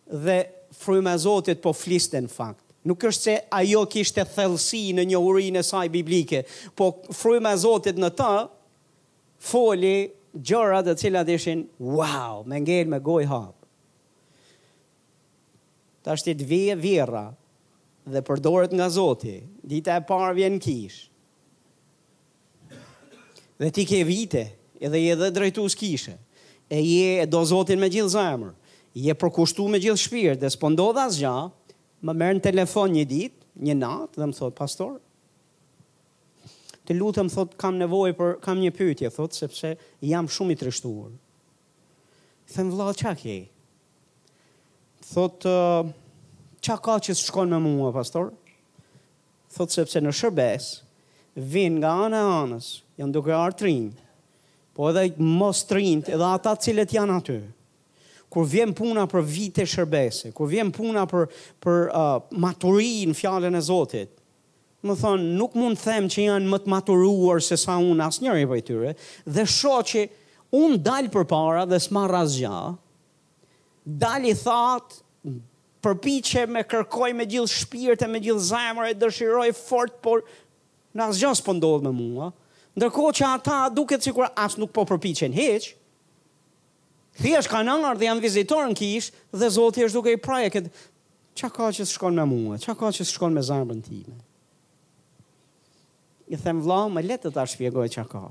[0.05, 0.39] dhe
[0.71, 2.63] fryma e Zotit po fliste në fakt.
[2.89, 6.43] Nuk është se ajo kishte thellësi në njohurinë e saj biblike,
[6.77, 8.29] po fryma e Zotit në ta
[9.51, 9.91] foli
[10.47, 11.65] gjëra të cilat ishin
[11.99, 13.55] wow, me ngel me gojë hap.
[16.05, 17.27] Tash ti vi vera
[18.09, 19.35] dhe përdoret nga Zoti.
[19.69, 21.03] Dita e parë vjen kish.
[23.61, 24.47] Dhe ti ke vite,
[24.81, 26.15] edhe i edhe drejtu s'kishe
[26.71, 28.51] e je e do Zotin me gjithë zemër,
[28.95, 31.49] je përkushtu me gjithë shpirë, dhe s'po ndodha asgjë,
[32.07, 34.93] më merr në telefon një ditë, një natë dhe më thot pastor,
[36.87, 39.73] të lutem thot kam nevojë për kam një pyetje thot sepse
[40.07, 41.11] jam shumë i trishtuar.
[42.55, 43.35] Them vëlla çka ke?
[45.11, 45.45] Thot
[46.63, 48.31] çka ka që shkon me mua pastor?
[49.51, 50.71] Thot sepse në shërbes
[51.35, 53.91] vinë nga ana e anës, janë duke artrinë,
[54.77, 57.37] po edhe mos të rinjt, edhe ata cilët janë aty,
[58.31, 61.25] kur vjen puna për vite shërbese, kur vjen puna për,
[61.63, 64.13] për uh, maturin fjallën e Zotit,
[64.81, 68.47] më thonë, nuk mund them që janë më të maturuar se sa unë asë njëri
[68.49, 68.93] për tyre,
[69.27, 70.05] dhe sho që
[70.57, 72.55] unë dalë për para dhe s'ma razja,
[74.01, 75.01] dalë i thatë,
[75.81, 80.23] që me kërkoj me gjithë shpirët e me gjithë zemër e dëshiroj fort, por
[80.95, 81.57] në asë gjësë
[81.87, 82.27] me mua,
[82.79, 85.73] Ndërkohë që ata duket sikur as nuk po përpiqen hiç.
[87.19, 89.09] Thjesht kanë ngarë dhe janë vizitorë në kish
[89.41, 90.71] dhe Zoti është duke i praje këtë
[91.39, 94.15] çka ka që shkon me mua, çka ka që shkon me zarmën time.
[96.31, 98.23] I them vëlla, më le të ta shpjegoj çka ka.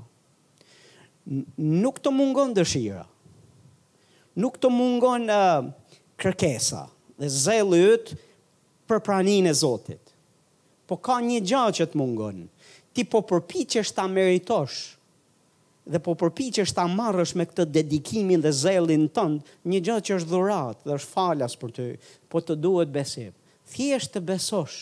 [1.83, 3.05] Nuk të mungon dëshira.
[4.41, 5.69] Nuk të mungon uh,
[6.21, 6.87] kërkesa
[7.21, 8.17] dhe zelë
[8.89, 10.01] për praninë e Zotit.
[10.89, 12.41] Po ka një gjatë që të mungon,
[12.91, 14.95] ti po përpiqesh ta meritosh
[15.91, 20.31] dhe po përpiqesh ta marrësh me këtë dedikimin dhe zelin tënd, një gjë që është
[20.31, 21.87] dhuratë dhe është falas për ty,
[22.29, 23.31] po të duhet besim.
[23.71, 24.79] Thjesht të besosh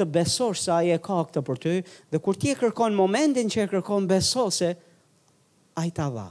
[0.00, 1.72] të besosh se ai e ka këtë për ty
[2.10, 6.28] dhe kur ti e kërkon momentin që e kërkon besose, a ai ta dha.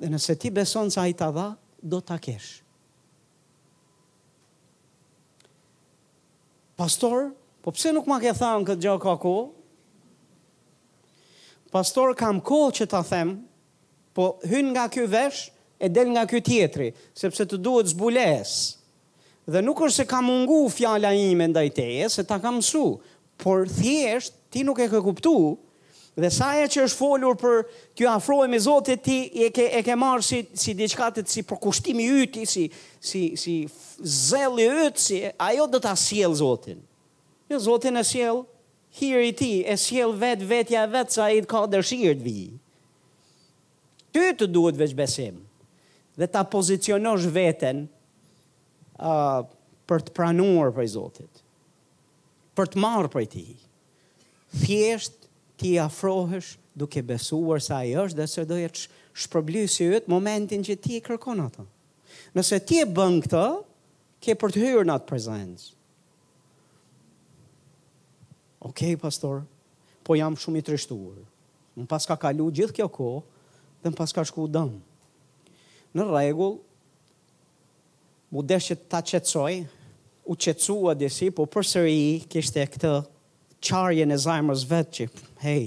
[0.00, 1.50] Dhe nëse ti beson se ai ta dha,
[1.80, 2.62] do ta kesh.
[6.76, 7.28] Pastor,
[7.64, 9.30] Po pse nuk ma ke thanë këtë gjokë ako?
[11.72, 13.30] Pastor, kam kohë që ta them,
[14.14, 15.46] po hynë nga kjo vesh,
[15.80, 18.52] e del nga kjo tjetri, sepse të duhet zbules.
[19.48, 22.98] Dhe nuk është se kam ungu fjala ime nda i teje, se ta kam su,
[23.40, 25.32] por thjesht, ti nuk e ke kuptu,
[26.20, 27.62] dhe sa e që është folur për
[27.96, 32.10] kjo afroj me zotit ti, e ke, e ke marë si, si diçkatit, si përkushtimi
[32.28, 32.68] yti, si,
[33.00, 33.56] si, si
[34.28, 36.84] zeli yti, si, ajo dhe ta siel zotin.
[37.50, 38.44] Jo, Zotin e sjell,
[39.00, 42.36] hiri ti, e sjell vet vetja vet sa i ka dërshirë të vi.
[44.14, 45.42] Ty të duhet veç besim,
[46.16, 47.82] dhe ta pozicionosh veten
[48.96, 49.44] uh,
[49.90, 51.42] për të pranuar për Zotit,
[52.56, 53.44] për të marrë për ti.
[54.62, 55.28] Thjesht
[55.60, 61.02] ti afrohesh duke besuar sa i është dhe se dojë të momentin që ti e
[61.06, 61.66] kërkon atë.
[62.34, 63.46] Nëse ti e bën këtë,
[64.24, 65.66] ke për të hyrë në atë prezencë
[68.64, 69.44] ok, pastor,
[70.08, 71.20] po jam shumë i trishtuar.
[71.76, 73.22] Në pas ka kalu gjithë kjo kohë,
[73.84, 74.80] dhe në pas ka shku dëmë.
[75.94, 76.56] Në regull,
[78.32, 79.60] mu desh që ta qetsoj,
[80.24, 82.92] u qetsua si, po për sëri kishte këtë
[83.64, 85.06] qarje në zajmërës vetë që,
[85.44, 85.66] hej,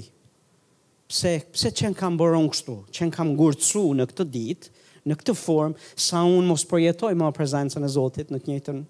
[1.08, 4.70] pse, pse qenë kam në kështu, qenë kam gurëcu në këtë ditë,
[5.08, 8.80] në këtë formë, sa unë mos përjetoj ma prezencën e Zotit në, të njëtën,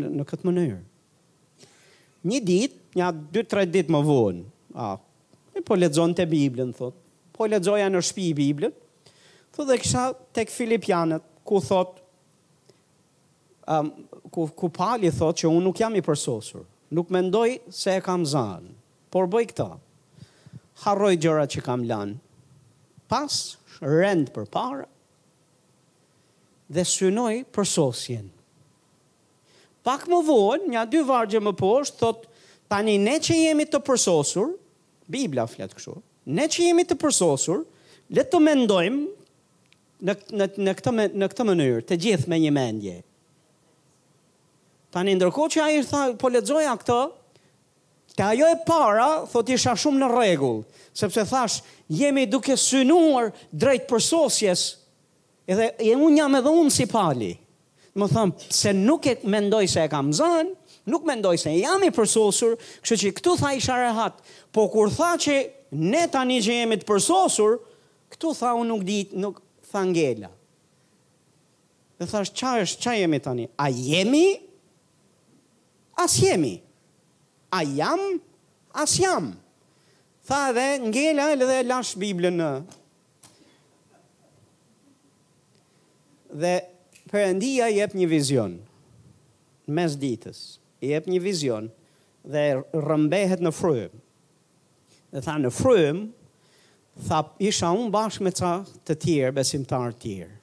[0.00, 0.80] në, në këtë mënyrë.
[2.28, 4.44] Një ditë, një 2-3 dit më vonë.
[4.74, 4.90] A,
[5.54, 6.96] e po ledzon të Biblën thot.
[7.34, 8.74] Po ledzoja në shtëpi Biblën.
[9.54, 12.00] Thot dhe kisha tek Filipianët ku thot
[13.66, 13.88] um,
[14.30, 16.66] ku, ku pali thot që unë nuk jam i përsosur.
[16.90, 18.74] Nuk mendoj se e kam zanë.
[19.10, 19.70] Por bëj këta.
[20.84, 22.18] Harroj gjëra që kam lanë.
[23.10, 23.36] Pas,
[23.82, 24.84] rend për para.
[26.70, 28.28] Dhe synoj përsosjen.
[29.86, 32.29] Pak më vonë, një dy vargje më poshtë, thotë,
[32.70, 34.52] Tani ne që jemi të përsosur,
[35.10, 35.96] Bibla flet kështu.
[36.30, 37.64] Ne që jemi të përsosur,
[38.14, 42.52] le të mendojmë në në në këtë më, në këtë mënyrë, të gjithë me një
[42.54, 42.94] mendje.
[44.94, 47.00] Tani ndërkohë që ai tha po lexoja këtë,
[48.14, 50.62] te ajo e para thot isha shumë në rregull,
[50.98, 51.58] sepse thash
[51.94, 54.64] jemi duke synuar drejt përsosjes.
[55.50, 57.32] Edhe e un jam edhe un si pali.
[57.98, 61.90] Më thamë, se nuk e mendoj se e kam zënë, nuk mendoj se jam i
[61.94, 62.54] përsosur,
[62.84, 64.20] kështu që këtu tha isha rehat,
[64.54, 65.36] po kur tha që
[65.76, 67.58] ne tani që jemi të përsosur,
[68.14, 70.30] këtu tha unë nuk di, nuk tha ngella.
[72.00, 73.44] Dhe thash, qa është, qa jemi tani?
[73.60, 74.28] A jemi?
[76.00, 76.56] As jemi.
[77.52, 78.00] A jam?
[78.72, 79.32] As jam.
[80.26, 82.50] Tha dhe ngella edhe lash Biblën në.
[86.40, 86.54] Dhe
[87.10, 88.54] përëndia jep një vizion,
[89.66, 91.68] mes ditës i jep një vizion
[92.24, 92.44] dhe
[92.84, 93.92] rëmbehet në frym.
[95.10, 96.04] Dhe tha në frym,
[97.08, 98.52] tha isha unë bashkë me ca
[98.88, 100.36] të tjerë, besimtarë të tjerë.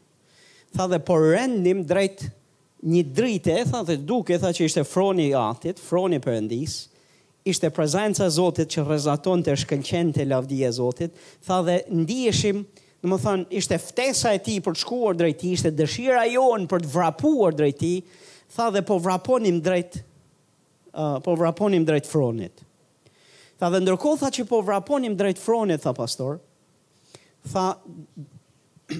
[0.78, 2.26] Tha dhe por rendim drejt
[2.88, 6.76] një drite, tha dhe duke, tha që ishte froni i atit, froni përëndis,
[7.48, 10.26] ishte prezenca Zotit që rezaton të shkëllqen të
[10.66, 11.14] e Zotit,
[11.46, 12.66] tha dhe ndiheshim,
[13.02, 16.84] në më thonë, ishte ftesa e ti për të shkuar drejti, ishte dëshira jonë për
[16.84, 17.96] të vrapuar drejti,
[18.56, 20.02] tha dhe po vraponim drejt
[20.98, 22.64] uh, po vraponim drejt fronit.
[23.62, 26.38] Tha dhe ndërkohë tha që po vraponim drejt fronit, tha pastor,
[27.52, 27.66] tha,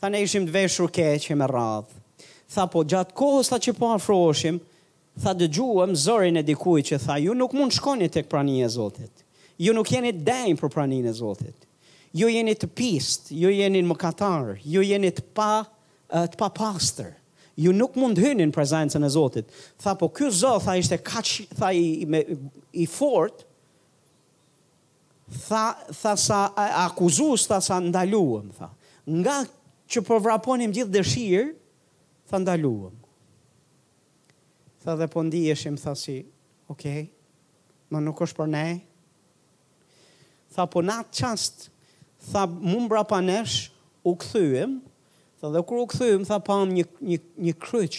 [0.00, 1.96] tha ne ishim të veshur që me radhë.
[2.50, 4.58] Tha po gjatë kohës tha që po afroshim,
[5.22, 9.26] tha dëgjuëm zërin e dikuj që tha, ju nuk mund shkoni të këprani e Zotit.
[9.60, 11.66] Ju nuk jeni dejnë për pranin e Zotit.
[12.16, 15.50] Ju jeni të pist, ju jeni në mëkatar, ju jeni të pa,
[16.10, 17.12] të pa pastor
[17.60, 19.50] ju nuk mund hynë në prezencën e Zotit.
[19.80, 22.22] Tha, po kjo Zot, tha, ishte kaq, tha, i, me,
[22.80, 23.44] i fort,
[25.48, 28.70] tha, tha, sa, a, akuzus, tha, sa ndaluëm, tha.
[29.10, 29.36] Nga
[29.90, 31.48] që përvraponim po gjithë dëshirë,
[32.32, 32.94] tha, ndaluëm.
[34.84, 36.20] Tha, dhe po ndiheshim, tha, si,
[36.72, 37.10] okej, okay,
[37.92, 38.64] ma nuk është për ne.
[40.54, 41.68] Tha, po në qast,
[42.30, 43.66] tha, mund brapa nesh,
[44.00, 44.78] u kthyem
[45.40, 47.18] Tha dhe kur u kthyem, tha pam një një
[47.48, 47.96] një kryq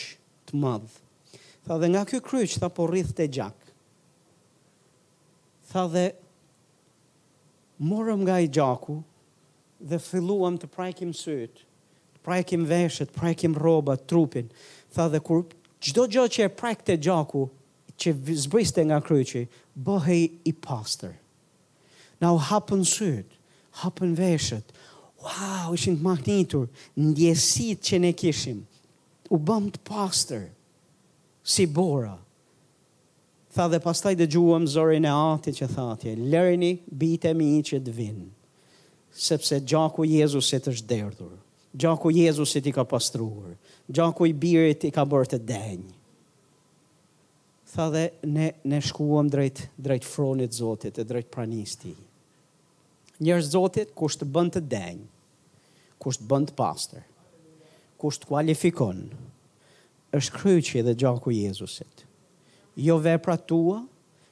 [0.50, 0.98] të madh.
[1.66, 3.58] Tha dhe nga ky kryq tha po rrithte gjak.
[5.72, 6.04] Tha dhe
[7.92, 9.00] morëm nga i gjaku
[9.90, 11.64] dhe filluam të prajkim syt,
[12.14, 14.52] të prajkim veshët, të prajkim roba, trupin.
[14.94, 15.42] Tha dhe kur
[15.82, 17.48] çdo gjë që e prajkte gjaku
[18.02, 18.14] që
[18.46, 21.18] zbriste nga kryqi, bëhej i pastor.
[22.22, 23.34] Na u hapën syt,
[23.82, 24.70] hapën veshët,
[25.24, 26.68] wow, ishin të mahnitur,
[26.98, 28.64] ndjesit që ne kishim,
[29.34, 30.48] u bëm të pastër,
[31.44, 32.16] si bora.
[33.56, 34.28] Tha dhe pastaj dhe
[34.74, 36.72] zorin e ati që thati, "Lëreni
[37.02, 38.28] bitë mi që të vinë,
[39.28, 41.34] sepse gjaku Jezusit është derdhur,
[41.78, 43.56] gjaku Jezusit i ka pastruhur,
[43.92, 45.92] gjaku i birit i ka bërë të denjë.
[47.76, 51.94] Tha dhe ne, ne shkuam drejt, drejt fronit zotit drejt pranisë pranisti.
[53.22, 55.08] Njërë zotit kushtë bënd të denjë,
[56.02, 57.04] kush të bënd pastor,
[58.02, 59.04] kush të kualifikon,
[60.18, 62.04] është kryqi dhe gjaku Jezusit.
[62.82, 63.82] Jo vepra tua,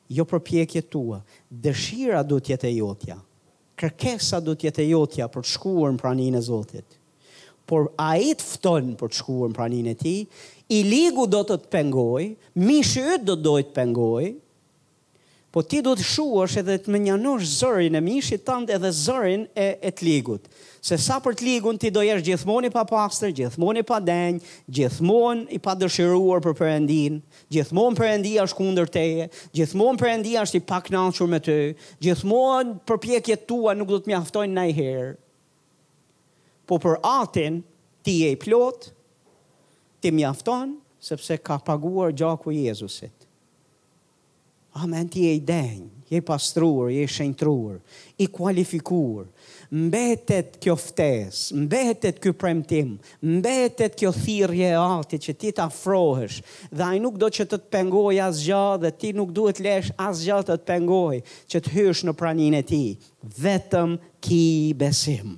[0.09, 1.19] jo përpjekje tua,
[1.51, 3.19] dëshira du tjetë e jotja,
[3.79, 6.97] kërkesa du tjetë e jotja për të shkuar në praninë e Zotit,
[7.69, 10.15] por a i të fton për të shkuar në praninë e ti,
[10.73, 12.25] i ligu do të të pengoj,
[12.65, 14.23] mishë ytë do të dojtë pengoj,
[15.49, 19.63] Po ti do të shuash edhe të mënjanosh zërin e mishit të edhe zërin e,
[19.81, 20.43] e të ligut.
[20.77, 24.37] Se sa për të ligun ti do jesh gjithmonë i pa pasër, i pa denjë,
[24.77, 27.17] gjithmon i pa dëshiruar për përëndin,
[27.55, 29.25] gjithmonë Perëndia ashtë kundër teje,
[29.57, 30.91] gjithmonë Perëndia ashtë i pak
[31.33, 31.57] me ty,
[32.05, 35.15] gjithmonë për pjekje tua nuk do të mjaftojnë në
[36.69, 37.63] Po për atin,
[38.05, 38.91] ti e i plot,
[39.99, 43.18] ti mjaftonë, sepse ka paguar gjaku Jezusit.
[44.81, 47.79] Amen, ti e i denjë, je pastruar, je shenjtruar,
[48.21, 49.25] i kualifikuar,
[49.75, 56.37] mbetet kjo ftes, mbetet kjo premtim, mbetet kjo thirje ati që ti të afrohesh,
[56.71, 59.59] dhe a i nuk do që të të pengoj as gjatë, dhe ti nuk duhet
[59.65, 61.19] lesh as gjatë të të pengoj,
[61.51, 62.81] që të hysh në pranin e ti,
[63.43, 64.43] vetëm ki
[64.79, 65.35] besim.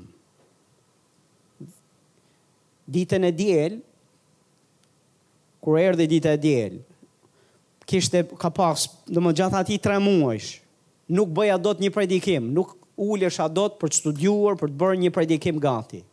[2.92, 3.88] Dite në djelë,
[5.62, 6.78] Kërë erë dhe ditë e djelë,
[7.92, 10.54] kishte ka pas, do më gjatë ati tre muajsh,
[11.12, 14.80] nuk bëja do të një predikim, nuk ullesha do të për të studiuar, për të
[14.80, 16.04] bërë një predikim gati.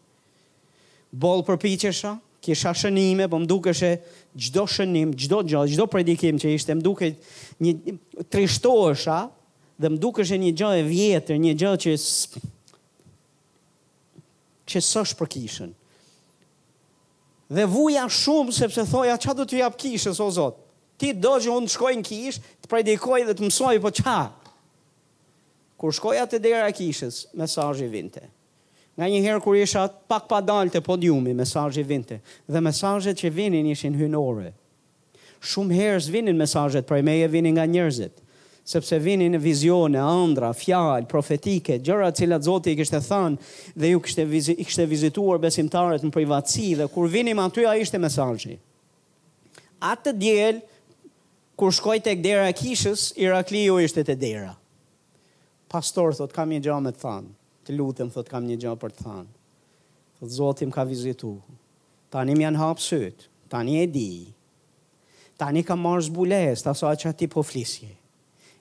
[1.14, 3.92] Bolë përpichesha, kisha shënime, po më duke shë
[4.40, 7.08] gjdo shënim, gjdo gjë, gjdo predikim që ishte, më duke
[7.62, 7.96] një
[8.32, 9.20] trishtoesha,
[9.78, 11.98] dhe më duke shë një gjë e vjetër, një gjë që
[14.68, 14.80] që
[15.22, 15.70] për kishën.
[17.56, 20.64] Dhe vuja shumë, sepse thoja, çfarë do të jap kishës, o Zot.
[20.98, 24.16] Ti do që unë të shkoj në kish, të predikoj dhe të mësoj, po qa?
[25.78, 28.24] Kur shkoja të dera kishës, mesajë i vinte.
[28.98, 32.16] Nga një herë kur isha pak pa dalë të podiumi, mesajë i vinte.
[32.50, 34.50] Dhe mesajët që vinin ishin hynore.
[35.38, 38.24] Shumë herës vinin mesajët, prej meje vinin nga njerëzit
[38.68, 43.38] sepse vinin në vizione, andra, fjalë, profetike, gjëra cilat Zoti i kishte thanë,
[43.80, 47.96] dhe ju kishte vizi, kishte vizituar besimtarët në privatësi dhe kur vinim aty ai ishte
[47.96, 48.58] mesazhi.
[49.80, 50.60] Atë diel,
[51.58, 54.54] kur shkoj tek dera kishës, Irakliu ishte te dera.
[55.68, 57.32] Pastor thot, kam një gjallë me të thanë.
[57.66, 59.30] Të lutem thot, kam një gjallë për të thanë.
[60.20, 61.32] Thot, zotë ka vizitu.
[62.14, 64.08] Tani më janë hapë sëtë, tani e di.
[65.38, 67.90] Tani ka marrë zbules, ta sa që ati po flisje.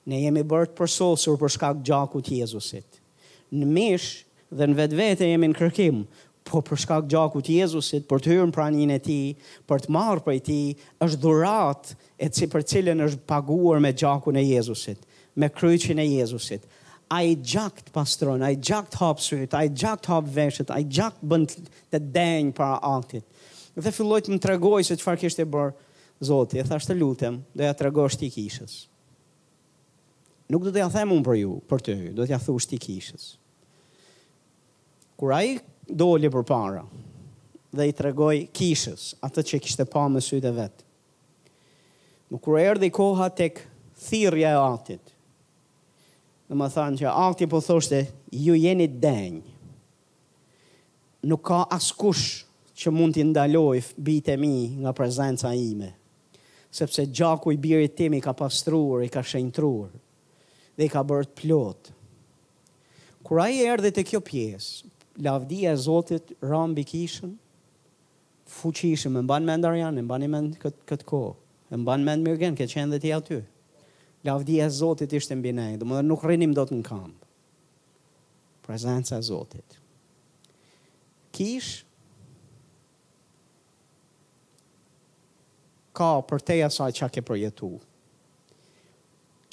[0.10, 3.00] Ne jemi bërt për sosur për shkak gjakut Jezusit.
[3.56, 4.10] Në mish
[4.52, 6.04] dhe në vetë vete jemi në kërkim,
[6.50, 9.28] po për shkak gjakut të Jezusit, për të hyrë në praninë e tij,
[9.70, 11.92] për të marrë prej tij, është dhurat
[12.24, 15.04] e si për cilën është paguar me gjakun e Jezusit,
[15.40, 16.68] me kryqin e Jezusit.
[17.12, 20.80] A i gjak pastron, a i gjak të hapë a i gjak të veshët, a
[20.84, 21.54] i gjak bënd
[21.94, 23.24] të denjë para altit.
[23.78, 25.74] Dhe filloj të më tregoj se qëfar kishte e bërë
[26.26, 28.88] Zoti, e thashtë të lutem, dhe ja tregoj ti kishës.
[30.50, 32.80] Nuk do të ja them unë për ju, për ty, do të ja thu ti
[32.82, 33.28] kishës.
[35.18, 36.82] Kur ai doli për para
[37.78, 40.84] dhe i tregoj kishës atë që kishte pa më sytë e vetë.
[42.32, 43.62] Më kërë erdi koha tek
[44.08, 45.14] thirja e atit,
[46.48, 48.02] dhe më thanë që ati po thoshte,
[48.32, 49.44] ju jeni denjë,
[51.28, 52.44] nuk ka askush
[52.78, 55.94] që mund t'i ndaloj bitë e mi nga prezenca ime,
[56.72, 59.92] sepse gjaku i birit timi ka pastruar, i ka shenjtruar,
[60.76, 61.96] dhe i ka bërt plotë.
[63.28, 64.92] Kura i erdi të kjo pjesë,
[65.22, 67.32] lavdia e Zotit ram mbi kishën,
[68.48, 71.34] fuqishëm, më mban mend Arjan, më mban mend këtë kët kohë,
[71.74, 73.40] më mban mend Mirgen, që qenë dhe ti aty.
[74.28, 77.26] Lavdia e Zotit ishte mbi ne, domethënë nuk rrinim dot në kamp.
[78.68, 79.78] Prezenca e Zotit.
[81.32, 81.84] Kish
[85.96, 87.70] ka për te asaj që ke përjetu.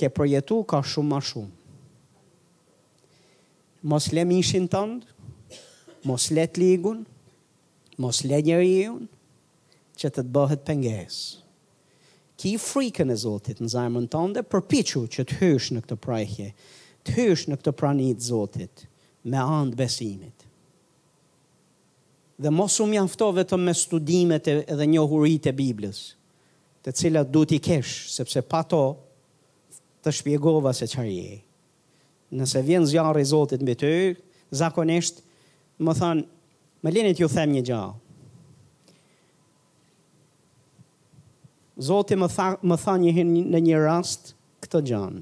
[0.00, 1.60] Ke përjetu ka shumë ma shumë.
[3.84, 5.13] Moslem lem ishin tëndë,
[6.04, 7.02] mos let ligun,
[8.00, 9.08] mos let njëri unë,
[9.98, 11.18] që të të bëhet penges.
[12.40, 16.48] Ki frikën e Zotit në zajmën tonë dhe përpichu që të hysh në këtë prajhje,
[17.06, 18.86] të hysh në këtë pranit Zotit
[19.24, 20.40] me andë besimit.
[22.42, 26.00] Dhe mos u mjafto vetëm me studimet edhe njohurit e Biblës,
[26.84, 28.82] të cilat du t'i kesh, sepse pa to
[30.04, 31.36] të shpjegova se qërje.
[32.34, 35.22] Nëse vjen zjarë i Zotit mbi të, zakonisht, zakonisht,
[35.78, 36.24] më thanë,
[36.84, 37.92] më linit ju them një gjahë.
[41.82, 45.16] Zoti më tha më tha një herë në një rast këtë gjën.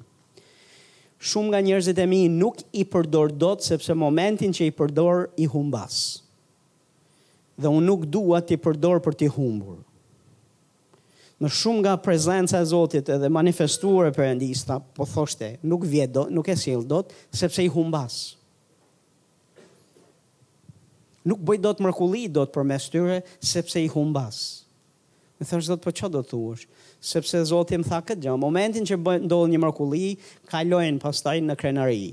[1.23, 5.47] Shumë nga njerëzit e mi nuk i përdor dot sepse momentin që i përdor i
[5.53, 6.01] humbas.
[7.62, 9.79] Dhe unë nuk dua ti përdor për ti humbur.
[11.43, 16.31] Në shumë nga prezenca e Zotit edhe manifestuar e Perëndis, po thoshte, nuk vjet dot,
[16.31, 18.37] nuk e sjell dot sepse i humbas
[21.28, 23.20] nuk bëj do të mërkulli do të përmes tyre,
[23.53, 24.39] sepse i humbas.
[25.39, 26.66] Më thërë zotë, për po që do të thush,
[27.03, 30.11] Sepse zotë më tha këtë gjë, momentin që bëj, ndohë një mërkulli,
[30.47, 32.12] kalojnë pastaj në krenari.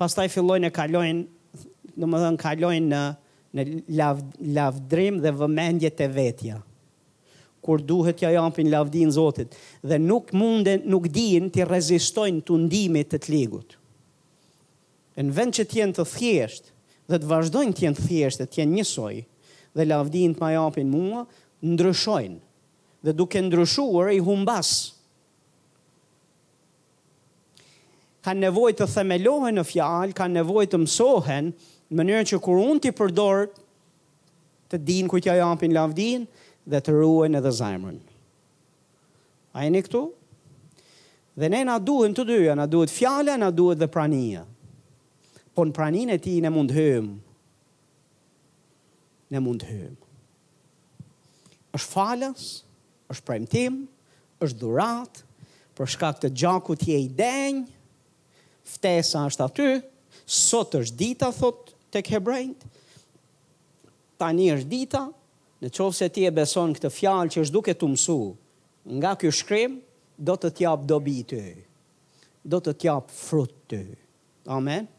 [0.00, 1.60] Pastaj fillojnë e kalojnë,
[2.00, 3.02] në më dhënë kalojnë në,
[3.58, 3.66] në
[4.00, 4.22] lav,
[4.56, 6.58] lavdrim dhe vëmendje të vetja
[7.64, 9.54] kur duhet ja japin lavdin Zotit
[9.88, 13.78] dhe nuk munden, nuk dijen ti rezistojnë tundimit të të ligut
[15.22, 16.70] në vend që të të thjesht
[17.10, 19.16] dhe të vazhdojnë të jenë thjesht dhe të jenë njësoj
[19.74, 21.24] dhe lavdin të majapin mua,
[21.62, 22.38] ndryshojnë
[23.04, 24.72] dhe duke ndryshuar i humbas.
[28.24, 31.50] Ka nevoj të themelohen në fjalë, ka nevoj të mësohen,
[31.92, 33.46] në mënyrë që kur unë t'i përdor
[34.72, 36.24] të din kujtja japin lavdin
[36.64, 38.00] dhe të ruen edhe zajmërën.
[39.54, 40.06] A e këtu?
[41.38, 44.42] Dhe ne na duhet të dyja, na duhet fjala, na duhet dhe prania
[45.54, 47.16] po në praninë e ti ne mund hëmë.
[49.34, 49.98] Ne mund hëmë.
[51.74, 52.42] është falës,
[53.10, 53.80] është premtim,
[54.44, 55.16] është dhurat,
[55.74, 57.64] për shkak të gjaku ti e i denjë,
[58.76, 59.66] ftesa është aty,
[60.30, 62.62] sot është dita, thot të kebrejnët,
[64.22, 65.02] tani është dita,
[65.64, 68.18] në qovë se ti e beson këtë fjalë që është duke të mësu,
[69.00, 69.74] nga kjo shkrim,
[70.14, 71.42] do të tjap dobi të,
[72.52, 73.84] do të tjap frut të.
[74.46, 74.93] Amen.